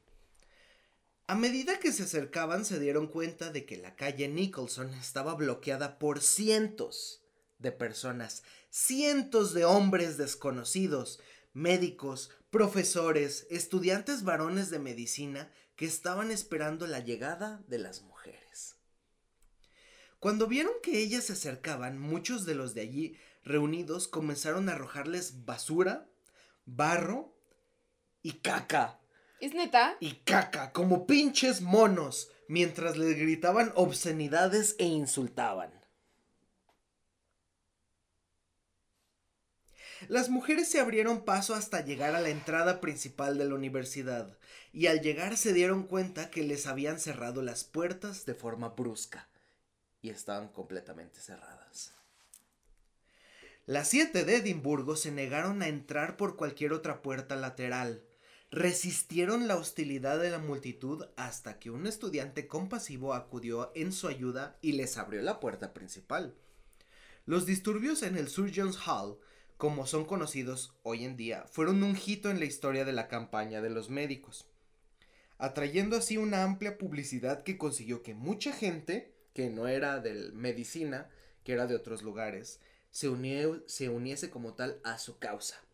A 1.27 1.33
medida 1.33 1.79
que 1.79 1.91
se 1.91 2.03
acercaban 2.03 2.65
se 2.65 2.79
dieron 2.79 3.07
cuenta 3.07 3.49
de 3.51 3.65
que 3.65 3.77
la 3.77 3.95
calle 3.95 4.27
Nicholson 4.27 4.93
estaba 4.93 5.33
bloqueada 5.33 5.97
por 5.97 6.21
cientos 6.21 7.23
de 7.57 7.71
personas, 7.71 8.43
cientos 8.69 9.55
de 9.55 9.65
hombres 9.65 10.17
desconocidos, 10.17 11.19
médicos, 11.51 12.29
profesores, 12.51 13.47
estudiantes 13.49 14.23
varones 14.23 14.69
de 14.69 14.77
medicina 14.77 15.51
que 15.75 15.87
estaban 15.87 16.29
esperando 16.29 16.85
la 16.85 16.99
llegada 16.99 17.63
de 17.67 17.79
las 17.79 18.03
mujeres. 18.03 18.75
Cuando 20.19 20.45
vieron 20.45 20.73
que 20.83 20.99
ellas 20.99 21.23
se 21.23 21.33
acercaban, 21.33 21.97
muchos 21.97 22.45
de 22.45 22.53
los 22.53 22.75
de 22.75 22.81
allí 22.81 23.17
reunidos 23.43 24.07
comenzaron 24.07 24.69
a 24.69 24.73
arrojarles 24.73 25.43
basura, 25.43 26.07
barro 26.65 27.35
y 28.21 28.33
caca 28.33 28.99
¿Es 29.39 29.53
neta? 29.53 29.97
Y 29.99 30.15
caca, 30.23 30.71
como 30.71 31.05
pinches 31.05 31.61
monos, 31.61 32.31
mientras 32.47 32.97
les 32.97 33.17
gritaban 33.17 33.71
obscenidades 33.75 34.75
e 34.79 34.85
insultaban. 34.85 35.71
Las 40.07 40.29
mujeres 40.29 40.69
se 40.69 40.79
abrieron 40.79 41.25
paso 41.25 41.55
hasta 41.55 41.81
llegar 41.81 42.15
a 42.15 42.21
la 42.21 42.29
entrada 42.29 42.79
principal 42.79 43.37
de 43.37 43.45
la 43.45 43.55
universidad, 43.55 44.37
y 44.71 44.87
al 44.87 45.01
llegar 45.01 45.37
se 45.37 45.53
dieron 45.53 45.83
cuenta 45.83 46.29
que 46.29 46.43
les 46.43 46.67
habían 46.67 46.99
cerrado 46.99 47.41
las 47.41 47.63
puertas 47.63 48.25
de 48.25 48.35
forma 48.35 48.69
brusca, 48.69 49.29
y 50.01 50.09
estaban 50.09 50.49
completamente 50.49 51.19
cerradas. 51.19 51.93
Las 53.65 53.87
siete 53.87 54.25
de 54.25 54.37
Edimburgo 54.37 54.95
se 54.95 55.11
negaron 55.11 55.63
a 55.63 55.67
entrar 55.69 56.17
por 56.17 56.35
cualquier 56.35 56.73
otra 56.73 57.01
puerta 57.01 57.35
lateral, 57.35 58.03
resistieron 58.51 59.47
la 59.47 59.57
hostilidad 59.57 60.19
de 60.19 60.29
la 60.29 60.39
multitud 60.39 61.05
hasta 61.17 61.59
que 61.59 61.71
un 61.71 61.87
estudiante 61.87 62.47
compasivo 62.47 63.13
acudió 63.13 63.71
en 63.75 63.91
su 63.91 64.07
ayuda 64.07 64.57
y 64.61 64.73
les 64.73 64.97
abrió 64.97 65.21
la 65.21 65.39
puerta 65.39 65.73
principal. 65.73 66.35
Los 67.25 67.45
disturbios 67.45 68.03
en 68.03 68.17
el 68.17 68.29
Surgeons 68.29 68.77
Hall, 68.87 69.17
como 69.57 69.87
son 69.87 70.05
conocidos 70.05 70.73
hoy 70.83 71.05
en 71.05 71.17
día, 71.17 71.45
fueron 71.51 71.83
un 71.83 71.97
hito 71.97 72.29
en 72.29 72.39
la 72.39 72.45
historia 72.45 72.85
de 72.85 72.93
la 72.93 73.07
campaña 73.07 73.61
de 73.61 73.71
los 73.71 73.89
médicos, 73.89 74.45
atrayendo 75.37 75.97
así 75.97 76.17
una 76.17 76.43
amplia 76.43 76.77
publicidad 76.77 77.43
que 77.43 77.57
consiguió 77.57 78.03
que 78.03 78.13
mucha 78.13 78.53
gente 78.53 79.11
que 79.33 79.49
no 79.49 79.67
era 79.67 79.99
de 79.99 80.31
medicina, 80.31 81.09
que 81.43 81.53
era 81.53 81.67
de 81.67 81.75
otros 81.75 82.03
lugares, 82.03 82.61
se, 82.91 83.09
se 83.65 83.89
uniese 83.89 84.29
como 84.29 84.53
tal 84.53 84.79
a 84.83 84.97
su 84.97 85.17
causa. 85.17 85.64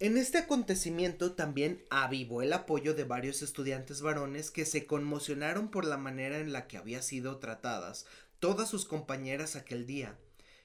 En 0.00 0.16
este 0.16 0.38
acontecimiento 0.38 1.34
también 1.34 1.84
avivó 1.90 2.40
el 2.40 2.54
apoyo 2.54 2.94
de 2.94 3.04
varios 3.04 3.42
estudiantes 3.42 4.00
varones 4.00 4.50
que 4.50 4.64
se 4.64 4.86
conmocionaron 4.86 5.70
por 5.70 5.84
la 5.84 5.98
manera 5.98 6.38
en 6.38 6.54
la 6.54 6.66
que 6.66 6.78
había 6.78 7.02
sido 7.02 7.38
tratadas 7.38 8.06
todas 8.38 8.70
sus 8.70 8.86
compañeras 8.86 9.56
aquel 9.56 9.86
día, 9.86 10.18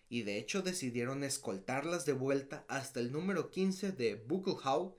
y 0.07 0.23
de 0.23 0.37
hecho 0.37 0.61
decidieron 0.61 1.21
escoltarlas 1.25 2.05
de 2.05 2.13
vuelta 2.13 2.63
hasta 2.69 3.01
el 3.01 3.11
número 3.11 3.51
15 3.51 3.91
de 3.91 4.15
Bucklehow 4.15 4.95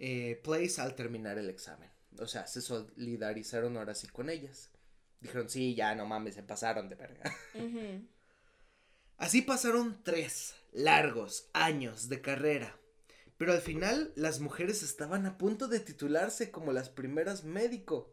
eh, 0.00 0.40
Place 0.42 0.80
al 0.80 0.96
terminar 0.96 1.38
el 1.38 1.48
examen. 1.48 1.88
O 2.18 2.26
sea, 2.26 2.48
se 2.48 2.60
solidarizaron 2.60 3.76
ahora 3.76 3.94
sí 3.94 4.08
con 4.08 4.28
ellas. 4.28 4.72
Dijeron, 5.20 5.48
sí, 5.48 5.76
ya 5.76 5.94
no 5.94 6.04
mames, 6.04 6.34
se 6.34 6.42
pasaron 6.42 6.88
de 6.88 6.96
verga. 6.96 7.32
Así 9.18 9.42
pasaron 9.42 10.02
tres 10.02 10.56
largos 10.72 11.48
años 11.52 12.08
de 12.08 12.20
carrera. 12.20 12.76
Pero 13.38 13.52
al 13.52 13.60
final 13.60 14.12
las 14.16 14.40
mujeres 14.40 14.82
estaban 14.82 15.26
a 15.26 15.38
punto 15.38 15.68
de 15.68 15.80
titularse 15.80 16.50
como 16.50 16.72
las 16.72 16.88
primeras 16.88 17.44
médico. 17.44 18.10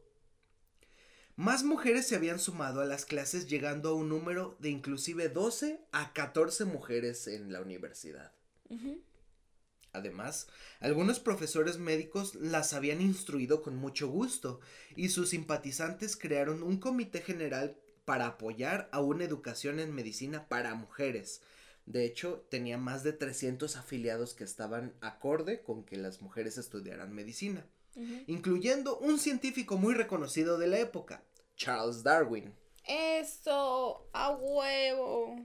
Más 1.36 1.63
mujeres 1.63 2.05
se 2.07 2.15
habían 2.15 2.39
sumado 2.39 2.81
a 2.81 2.86
las 2.86 3.05
clases 3.05 3.47
llegando 3.47 3.89
a 3.89 3.93
un 3.93 4.09
número 4.09 4.55
de 4.59 4.69
inclusive 4.69 5.29
12 5.29 5.79
a 5.91 6.13
14 6.13 6.65
mujeres 6.65 7.27
en 7.27 7.51
la 7.51 7.62
universidad. 7.62 8.31
Además, 9.93 10.47
algunos 10.79 11.19
profesores 11.19 11.77
médicos 11.77 12.36
las 12.36 12.73
habían 12.73 13.01
instruido 13.01 13.62
con 13.62 13.75
mucho 13.75 14.07
gusto 14.09 14.59
y 14.95 15.09
sus 15.09 15.29
simpatizantes 15.29 16.17
crearon 16.17 16.63
un 16.63 16.77
comité 16.77 17.21
general 17.21 17.77
para 18.05 18.25
apoyar 18.25 18.89
a 18.91 18.99
una 18.99 19.23
educación 19.23 19.79
en 19.79 19.93
medicina 19.93 20.49
para 20.49 20.75
mujeres. 20.75 21.41
De 21.86 22.06
hecho, 22.06 22.46
tenía 22.50 22.78
más 22.78 23.04
de 23.04 23.13
300 23.13 23.76
afiliados 23.76 24.34
que 24.34 24.43
estaban 24.43 24.93
acorde 25.02 25.62
con 25.62 25.84
que 25.84 25.98
las 25.98 26.22
mujeres 26.22 26.58
estudiaran 26.58 27.13
medicina, 27.13 27.65
incluyendo 28.28 28.98
un 29.00 29.19
científico 29.19 29.78
muy 29.78 29.93
reconocido 29.93 30.58
de 30.58 30.67
la 30.67 30.80
época, 30.80 31.24
Charles 31.56 32.04
Darwin. 32.04 32.54
Eso, 32.88 34.10
a 34.13 34.32
huevo. 34.32 35.36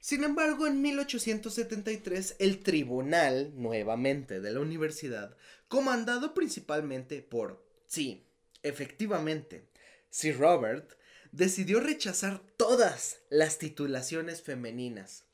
Sin 0.00 0.22
embargo, 0.22 0.66
en 0.66 0.82
1873, 0.82 2.36
el 2.38 2.62
tribunal, 2.62 3.52
nuevamente 3.54 4.40
de 4.40 4.52
la 4.52 4.60
universidad, 4.60 5.34
comandado 5.68 6.34
principalmente 6.34 7.22
por, 7.22 7.66
sí, 7.86 8.26
efectivamente, 8.62 9.66
Sir 10.10 10.38
Robert, 10.38 10.92
decidió 11.32 11.80
rechazar 11.80 12.42
todas 12.56 13.20
las 13.30 13.58
titulaciones 13.58 14.42
femeninas. 14.42 15.24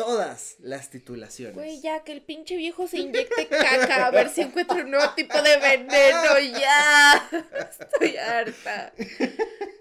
Todas 0.00 0.56
las 0.60 0.88
titulaciones. 0.88 1.54
Güey, 1.54 1.82
ya 1.82 2.02
que 2.04 2.12
el 2.12 2.22
pinche 2.22 2.56
viejo 2.56 2.88
se 2.88 3.00
inyecte 3.00 3.48
caca 3.48 4.06
a 4.06 4.10
ver 4.10 4.30
si 4.30 4.40
encuentra 4.40 4.82
un 4.82 4.90
nuevo 4.90 5.12
tipo 5.14 5.42
de 5.42 5.58
veneno, 5.58 6.38
ya. 6.58 7.28
Estoy 7.80 8.16
harta. 8.16 8.94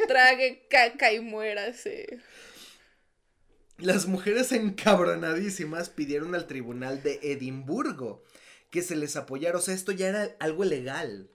Trague 0.09 0.67
caca 0.69 1.13
y 1.13 1.21
muérase. 1.21 2.19
Las 3.77 4.07
mujeres 4.07 4.51
encabronadísimas 4.51 5.89
pidieron 5.89 6.35
al 6.35 6.47
tribunal 6.47 7.01
de 7.01 7.21
Edimburgo 7.23 8.21
que 8.71 8.81
se 8.81 8.97
les 8.97 9.15
apoyara, 9.15 9.57
o 9.57 9.61
sea, 9.61 9.73
esto 9.73 9.93
ya 9.93 10.09
era 10.09 10.35
algo 10.41 10.65
legal, 10.65 11.29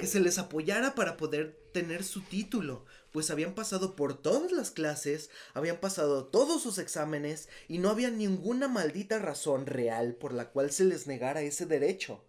que 0.00 0.06
se 0.06 0.20
les 0.20 0.38
apoyara 0.38 0.94
para 0.94 1.18
poder 1.18 1.58
tener 1.74 2.02
su 2.02 2.22
título, 2.22 2.86
pues 3.14 3.30
habían 3.30 3.54
pasado 3.54 3.94
por 3.94 4.20
todas 4.20 4.50
las 4.50 4.72
clases, 4.72 5.30
habían 5.52 5.76
pasado 5.76 6.24
todos 6.24 6.60
sus 6.60 6.78
exámenes 6.78 7.48
y 7.68 7.78
no 7.78 7.90
había 7.90 8.10
ninguna 8.10 8.66
maldita 8.66 9.20
razón 9.20 9.66
real 9.66 10.16
por 10.16 10.34
la 10.34 10.50
cual 10.50 10.72
se 10.72 10.82
les 10.82 11.06
negara 11.06 11.40
ese 11.42 11.64
derecho. 11.64 12.24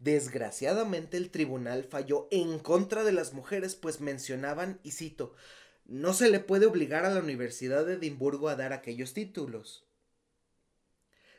Desgraciadamente 0.00 1.16
el 1.16 1.30
tribunal 1.30 1.84
falló 1.84 2.26
en 2.32 2.58
contra 2.58 3.04
de 3.04 3.12
las 3.12 3.34
mujeres, 3.34 3.76
pues 3.76 4.00
mencionaban, 4.00 4.80
y 4.82 4.90
cito, 4.90 5.36
no 5.84 6.12
se 6.12 6.28
le 6.28 6.40
puede 6.40 6.66
obligar 6.66 7.04
a 7.04 7.10
la 7.10 7.20
Universidad 7.20 7.86
de 7.86 7.94
Edimburgo 7.94 8.48
a 8.48 8.56
dar 8.56 8.72
aquellos 8.72 9.14
títulos. 9.14 9.86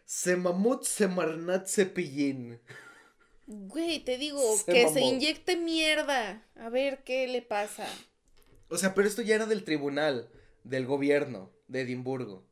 Semamut 0.06 0.86
Semarnat 0.86 1.68
Cepillín. 1.68 2.62
Güey, 3.48 4.04
te 4.04 4.18
digo, 4.18 4.42
que 4.66 4.90
se 4.90 5.00
inyecte 5.00 5.56
mierda. 5.56 6.46
A 6.56 6.70
ver 6.70 7.04
qué 7.04 7.28
le 7.28 7.42
pasa. 7.42 7.88
O 8.70 8.78
sea, 8.78 8.94
pero 8.94 9.08
esto 9.08 9.22
ya 9.22 9.36
era 9.36 9.46
del 9.46 9.64
tribunal, 9.64 10.30
del 10.64 10.86
gobierno 10.86 11.52
de 11.68 11.82
Edimburgo. 11.82 12.46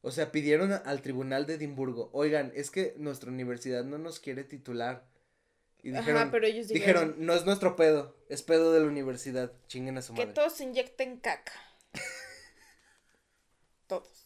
O 0.00 0.12
sea, 0.12 0.32
pidieron 0.32 0.72
al 0.72 1.02
tribunal 1.02 1.46
de 1.46 1.54
Edimburgo, 1.54 2.10
oigan, 2.12 2.52
es 2.54 2.70
que 2.70 2.94
nuestra 2.98 3.30
universidad 3.30 3.84
no 3.84 3.98
nos 3.98 4.20
quiere 4.20 4.44
titular. 4.44 5.08
Y 5.82 5.90
dijeron, 5.90 6.30
pero 6.30 6.46
ellos 6.46 6.68
dijeron, 6.68 7.16
no 7.18 7.34
es 7.34 7.44
nuestro 7.44 7.74
pedo, 7.74 8.16
es 8.28 8.42
pedo 8.42 8.72
de 8.72 8.80
la 8.80 8.86
universidad, 8.86 9.52
chinguen 9.66 9.98
a 9.98 10.02
su 10.02 10.12
madre. 10.12 10.28
Que 10.28 10.32
todos 10.32 10.54
se 10.54 10.64
inyecten 10.64 11.18
caca. 11.18 11.52
todos. 13.88 14.21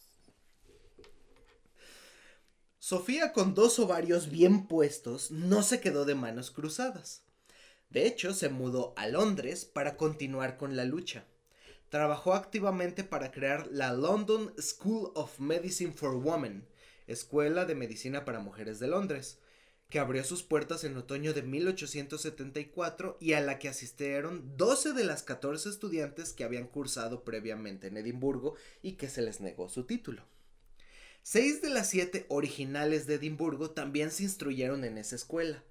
Sofía 2.87 3.33
con 3.33 3.53
dos 3.53 3.79
ovarios 3.79 4.31
bien 4.31 4.65
puestos 4.65 5.29
no 5.29 5.61
se 5.61 5.81
quedó 5.81 6.05
de 6.05 6.15
manos 6.15 6.51
cruzadas. 6.51 7.21
De 7.89 8.07
hecho, 8.07 8.33
se 8.33 8.47
mudó 8.47 8.93
a 8.95 9.09
Londres 9.09 9.65
para 9.65 9.97
continuar 9.97 10.55
con 10.55 10.77
la 10.77 10.85
lucha. 10.85 11.25
Trabajó 11.89 12.33
activamente 12.33 13.03
para 13.03 13.29
crear 13.29 13.67
la 13.71 13.91
London 13.91 14.53
School 14.57 15.11
of 15.15 15.37
Medicine 15.37 15.91
for 15.91 16.15
Women, 16.15 16.65
Escuela 17.07 17.65
de 17.65 17.75
Medicina 17.75 18.23
para 18.23 18.39
Mujeres 18.39 18.79
de 18.79 18.87
Londres, 18.87 19.37
que 19.89 19.99
abrió 19.99 20.23
sus 20.23 20.43
puertas 20.43 20.85
en 20.85 20.95
otoño 20.95 21.33
de 21.33 21.41
1874 21.41 23.17
y 23.19 23.33
a 23.33 23.41
la 23.41 23.59
que 23.59 23.67
asistieron 23.67 24.55
12 24.55 24.93
de 24.93 25.03
las 25.03 25.23
14 25.23 25.67
estudiantes 25.67 26.31
que 26.31 26.45
habían 26.45 26.67
cursado 26.67 27.25
previamente 27.25 27.87
en 27.87 27.97
Edimburgo 27.97 28.55
y 28.81 28.93
que 28.93 29.09
se 29.09 29.21
les 29.21 29.41
negó 29.41 29.67
su 29.67 29.83
título. 29.83 30.23
Seis 31.29 31.61
de 31.61 31.69
las 31.69 31.89
siete 31.89 32.25
originales 32.29 33.05
de 33.05 33.15
Edimburgo 33.15 33.71
también 33.71 34.11
se 34.11 34.23
instruyeron 34.23 34.85
en 34.85 34.97
esa 34.97 35.17
escuela. 35.17 35.61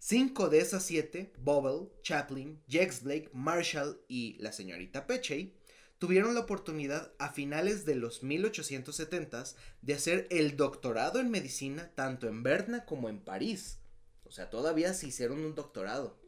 Cinco 0.00 0.48
de 0.48 0.58
esas 0.58 0.82
siete, 0.84 1.32
Bobble, 1.38 1.92
Chaplin, 2.02 2.60
Jex 2.66 3.04
Blake, 3.04 3.30
Marshall 3.32 4.00
y 4.08 4.36
la 4.40 4.50
señorita 4.50 5.06
Pechay, 5.06 5.54
tuvieron 5.98 6.34
la 6.34 6.40
oportunidad 6.40 7.12
a 7.20 7.30
finales 7.30 7.84
de 7.84 7.94
los 7.94 8.24
1870s 8.24 9.54
de 9.82 9.94
hacer 9.94 10.26
el 10.28 10.56
doctorado 10.56 11.20
en 11.20 11.30
medicina 11.30 11.92
tanto 11.94 12.26
en 12.26 12.42
Berna 12.42 12.84
como 12.84 13.08
en 13.08 13.20
París. 13.20 13.78
O 14.24 14.32
sea, 14.32 14.50
todavía 14.50 14.92
se 14.92 15.06
hicieron 15.06 15.38
un 15.38 15.54
doctorado. 15.54 16.18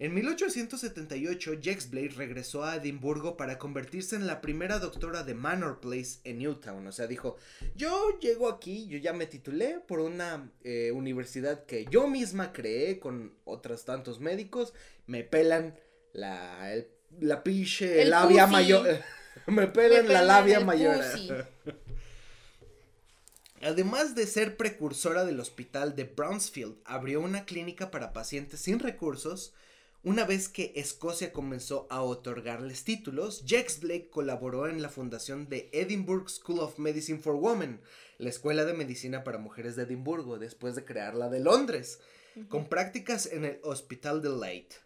En 0.00 0.14
1878, 0.14 1.58
Jex 1.60 1.90
Blake 1.90 2.14
regresó 2.16 2.64
a 2.64 2.76
Edimburgo 2.76 3.36
para 3.36 3.58
convertirse 3.58 4.14
en 4.14 4.26
la 4.26 4.40
primera 4.40 4.78
doctora 4.78 5.24
de 5.24 5.34
Manor 5.34 5.80
Place 5.80 6.20
en 6.24 6.38
Newtown. 6.38 6.86
O 6.86 6.92
sea, 6.92 7.08
dijo, 7.08 7.36
yo 7.74 8.18
llego 8.20 8.48
aquí, 8.48 8.86
yo 8.86 8.98
ya 8.98 9.12
me 9.12 9.26
titulé 9.26 9.80
por 9.86 9.98
una 9.98 10.52
eh, 10.62 10.92
universidad 10.92 11.64
que 11.66 11.86
yo 11.90 12.06
misma 12.06 12.52
creé 12.52 13.00
con 13.00 13.34
otros 13.44 13.84
tantos 13.84 14.20
médicos, 14.20 14.72
me 15.06 15.24
pelan 15.24 15.74
la, 16.12 16.72
el 16.72 16.88
la 17.20 17.42
pinche 17.42 18.04
labia 18.04 18.46
mayor. 18.46 19.00
Me 19.46 19.66
pelan 19.66 20.08
la 20.08 20.22
labia 20.22 20.60
mayor. 20.60 21.02
Además 23.62 24.14
de 24.14 24.26
ser 24.26 24.56
precursora 24.56 25.24
del 25.24 25.40
hospital 25.40 25.96
de 25.96 26.04
Brownsfield, 26.04 26.76
abrió 26.84 27.20
una 27.20 27.44
clínica 27.44 27.90
para 27.90 28.12
pacientes 28.12 28.60
sin 28.60 28.78
recursos. 28.78 29.54
Una 30.08 30.24
vez 30.24 30.48
que 30.48 30.72
Escocia 30.74 31.34
comenzó 31.34 31.86
a 31.90 32.00
otorgarles 32.00 32.82
títulos, 32.82 33.44
Jex 33.46 33.80
Blake 33.80 34.08
colaboró 34.08 34.66
en 34.66 34.80
la 34.80 34.88
fundación 34.88 35.50
de 35.50 35.68
Edinburgh 35.70 36.30
School 36.30 36.60
of 36.60 36.78
Medicine 36.78 37.18
for 37.18 37.34
Women, 37.34 37.78
la 38.16 38.30
escuela 38.30 38.64
de 38.64 38.72
medicina 38.72 39.22
para 39.22 39.36
mujeres 39.36 39.76
de 39.76 39.82
Edimburgo, 39.82 40.38
después 40.38 40.74
de 40.74 40.86
crearla 40.86 41.28
de 41.28 41.40
Londres, 41.40 42.00
con 42.48 42.70
prácticas 42.70 43.26
en 43.26 43.44
el 43.44 43.60
Hospital 43.62 44.22
de 44.22 44.30
Late. 44.30 44.76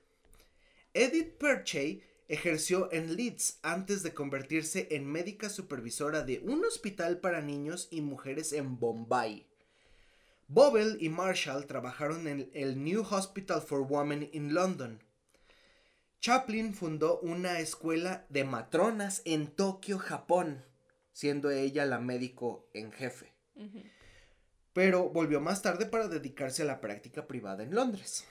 Edith 0.92 1.38
Perchay 1.38 2.02
Ejerció 2.26 2.92
en 2.92 3.14
Leeds 3.14 3.61
antes 3.62 4.02
de 4.02 4.14
convertirse 4.14 4.88
en 4.90 5.06
médica 5.06 5.50
supervisora 5.50 6.22
de 6.22 6.40
un 6.40 6.64
hospital 6.64 7.20
para 7.20 7.42
niños 7.42 7.87
y 7.92 8.00
mujeres 8.00 8.52
en 8.52 8.80
Bombay. 8.80 9.46
Bobel 10.48 10.96
y 11.00 11.11
Marshall 11.11 11.66
trabajaron 11.66 12.26
en 12.26 12.50
el 12.54 12.82
New 12.82 13.06
Hospital 13.08 13.62
for 13.62 13.82
Women 13.82 14.28
in 14.32 14.52
London. 14.52 15.00
Chaplin 16.22 16.72
fundó 16.72 17.18
una 17.18 17.58
escuela 17.58 18.26
de 18.28 18.44
matronas 18.44 19.22
en 19.24 19.48
Tokio, 19.48 19.98
Japón, 19.98 20.64
siendo 21.11 21.50
ella 21.50 21.85
la 21.85 21.98
médico 21.98 22.70
en 22.74 22.92
jefe. 22.92 23.32
Pero 24.72 25.08
volvió 25.11 25.40
más 25.40 25.62
tarde 25.62 25.85
para 25.85 26.06
dedicarse 26.06 26.62
a 26.62 26.66
la 26.66 26.80
práctica 26.80 27.26
privada 27.26 27.64
en 27.64 27.74
Londres. 27.74 28.24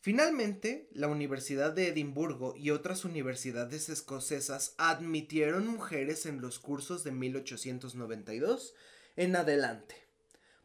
Finalmente, 0.00 0.88
la 0.92 1.08
Universidad 1.08 1.74
de 1.74 1.88
Edimburgo 1.88 2.54
y 2.56 2.70
otras 2.70 3.04
universidades 3.04 3.90
escocesas 3.90 4.74
admitieron 4.78 5.66
mujeres 5.66 6.24
en 6.24 6.40
los 6.40 6.58
cursos 6.58 7.04
de 7.04 7.12
1892 7.12 8.74
en 9.16 9.36
adelante. 9.36 9.96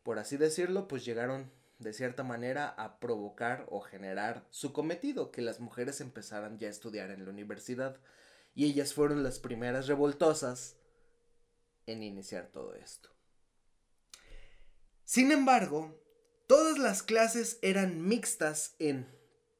Por 0.03 0.19
así 0.19 0.37
decirlo, 0.37 0.87
pues 0.87 1.03
llegaron 1.03 1.51
de 1.81 1.93
cierta 1.93 2.23
manera 2.23 2.69
a 2.69 2.99
provocar 2.99 3.65
o 3.69 3.81
generar 3.81 4.45
su 4.49 4.73
cometido, 4.73 5.31
que 5.31 5.41
las 5.41 5.59
mujeres 5.59 6.01
empezaran 6.01 6.57
ya 6.57 6.67
a 6.67 6.71
estudiar 6.71 7.11
en 7.11 7.25
la 7.25 7.31
universidad. 7.31 7.99
Y 8.53 8.65
ellas 8.65 8.93
fueron 8.93 9.23
las 9.23 9.39
primeras 9.39 9.87
revoltosas 9.87 10.75
en 11.85 12.03
iniciar 12.03 12.47
todo 12.47 12.75
esto. 12.75 13.09
Sin 15.05 15.31
embargo, 15.31 15.99
todas 16.47 16.77
las 16.77 17.03
clases 17.03 17.59
eran 17.61 18.07
mixtas 18.07 18.75
en 18.79 19.07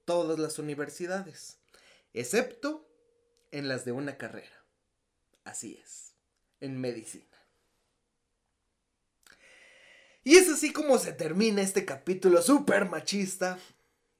todas 0.05 0.39
las 0.39 0.59
universidades, 0.59 1.59
excepto 2.13 2.87
en 3.51 3.67
las 3.67 3.85
de 3.85 3.91
una 3.91 4.17
carrera. 4.17 4.65
Así 5.43 5.79
es, 5.81 6.13
en 6.59 6.79
medicina. 6.79 7.30
Y 10.23 10.35
es 10.35 10.47
así 10.49 10.71
como 10.71 10.99
se 10.99 11.13
termina 11.13 11.63
este 11.63 11.83
capítulo 11.83 12.43
super 12.43 12.85
machista, 12.85 13.57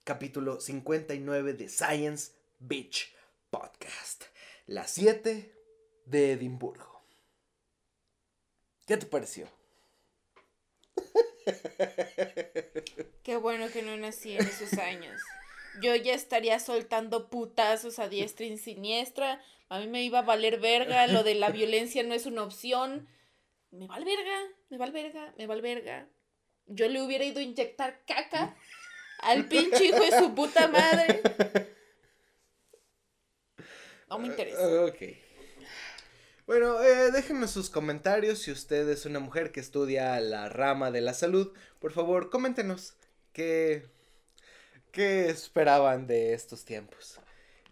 capítulo 0.04 0.60
59 0.60 1.54
de 1.54 1.70
Science 1.70 2.32
Beach 2.58 3.14
Podcast, 3.52 4.24
la 4.66 4.88
7 4.88 5.54
de 6.06 6.32
Edimburgo. 6.32 7.04
¿Qué 8.88 8.98
te 8.98 9.06
pareció? 9.06 9.48
Qué 13.24 13.38
bueno 13.38 13.68
que 13.72 13.84
no 13.84 13.96
nací 13.96 14.34
en 14.34 14.48
esos 14.48 14.74
años. 14.80 15.22
Yo 15.84 15.96
ya 15.96 16.16
estaría 16.16 16.60
soltando 16.60 17.30
putazos 17.30 18.00
a 18.00 18.10
diestra 18.10 18.48
y 18.48 18.58
siniestra. 18.58 19.40
A 19.70 19.80
mí 19.80 19.86
me 19.86 20.04
iba 20.04 20.20
a 20.20 20.24
valer 20.24 20.60
verga. 20.60 21.06
Lo 21.06 21.24
de 21.24 21.36
la 21.36 21.52
violencia 21.52 22.02
no 22.02 22.16
es 22.16 22.26
una 22.26 22.42
opción 22.42 23.08
me 23.72 23.88
va 23.88 24.00
verga, 24.00 24.38
me 24.72 24.78
va 24.78 24.90
verga, 24.90 25.34
me 25.38 25.46
va 25.48 25.56
verga. 25.56 26.08
Yo 26.66 26.88
le 26.88 27.02
hubiera 27.02 27.26
ido 27.26 27.40
a 27.40 27.44
inyectar 27.44 28.04
caca 28.06 28.56
al 29.20 29.48
pinche 29.48 29.86
hijo 29.86 30.00
de 30.00 30.18
su 30.18 30.34
puta 30.34 30.68
madre. 30.70 31.22
No 34.10 34.20
me 34.20 34.28
interesa. 34.28 34.60
Ah, 34.62 34.86
ok. 34.86 34.98
Bueno, 36.46 36.82
eh, 36.82 37.12
déjenme 37.12 37.48
sus 37.48 37.70
comentarios 37.70 38.40
si 38.40 38.52
usted 38.52 38.90
es 38.90 39.06
una 39.06 39.20
mujer 39.20 39.52
que 39.52 39.60
estudia 39.60 40.20
la 40.20 40.50
rama 40.50 40.92
de 40.92 41.02
la 41.02 41.14
salud. 41.14 41.54
Por 41.80 41.92
favor, 41.92 42.30
coméntenos 42.30 42.96
qué, 43.32 43.86
qué 44.92 45.30
esperaban 45.30 46.08
de 46.08 46.34
estos 46.34 46.66
tiempos. 46.66 47.20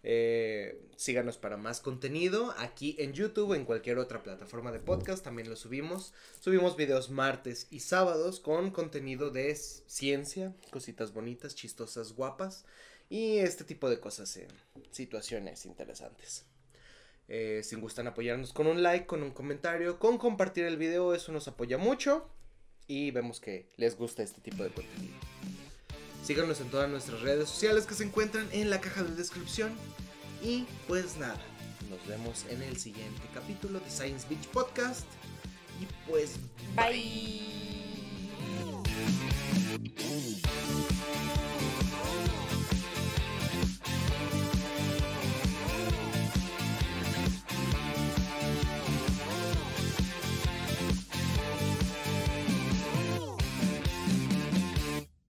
Eh, 0.02 0.80
síganos 0.96 1.36
para 1.36 1.56
más 1.56 1.80
contenido 1.80 2.54
aquí 2.58 2.96
en 2.98 3.12
YouTube 3.12 3.54
en 3.54 3.64
cualquier 3.64 3.98
otra 3.98 4.22
plataforma 4.22 4.72
de 4.72 4.80
podcast. 4.80 5.22
También 5.22 5.48
lo 5.48 5.56
subimos. 5.56 6.14
Subimos 6.40 6.76
videos 6.76 7.10
martes 7.10 7.66
y 7.70 7.80
sábados 7.80 8.40
con 8.40 8.70
contenido 8.70 9.30
de 9.30 9.54
ciencia, 9.54 10.54
cositas 10.70 11.12
bonitas, 11.12 11.54
chistosas, 11.54 12.14
guapas 12.14 12.64
y 13.08 13.38
este 13.38 13.64
tipo 13.64 13.90
de 13.90 14.00
cosas 14.00 14.36
en 14.36 14.48
situaciones 14.90 15.66
interesantes. 15.66 16.46
Eh, 17.28 17.60
si 17.62 17.76
gustan 17.76 18.08
apoyarnos 18.08 18.52
con 18.52 18.66
un 18.66 18.82
like, 18.82 19.06
con 19.06 19.22
un 19.22 19.30
comentario, 19.30 19.98
con 19.98 20.18
compartir 20.18 20.64
el 20.64 20.76
video, 20.76 21.14
eso 21.14 21.30
nos 21.30 21.46
apoya 21.46 21.78
mucho 21.78 22.28
y 22.88 23.12
vemos 23.12 23.38
que 23.38 23.68
les 23.76 23.96
gusta 23.96 24.22
este 24.22 24.40
tipo 24.40 24.64
de 24.64 24.70
contenido. 24.70 25.14
Síganos 26.22 26.60
en 26.60 26.70
todas 26.70 26.88
nuestras 26.88 27.20
redes 27.20 27.48
sociales 27.48 27.86
que 27.86 27.94
se 27.94 28.04
encuentran 28.04 28.48
en 28.52 28.70
la 28.70 28.80
caja 28.80 29.02
de 29.02 29.14
descripción. 29.14 29.72
Y 30.42 30.66
pues 30.86 31.16
nada, 31.16 31.40
nos 31.88 32.06
vemos 32.06 32.44
en 32.48 32.62
el 32.62 32.76
siguiente 32.76 33.22
capítulo 33.34 33.80
de 33.80 33.90
Science 33.90 34.26
Beach 34.28 34.46
Podcast. 34.48 35.06
Y 35.80 35.86
pues, 36.08 36.36
bye. 36.76 37.60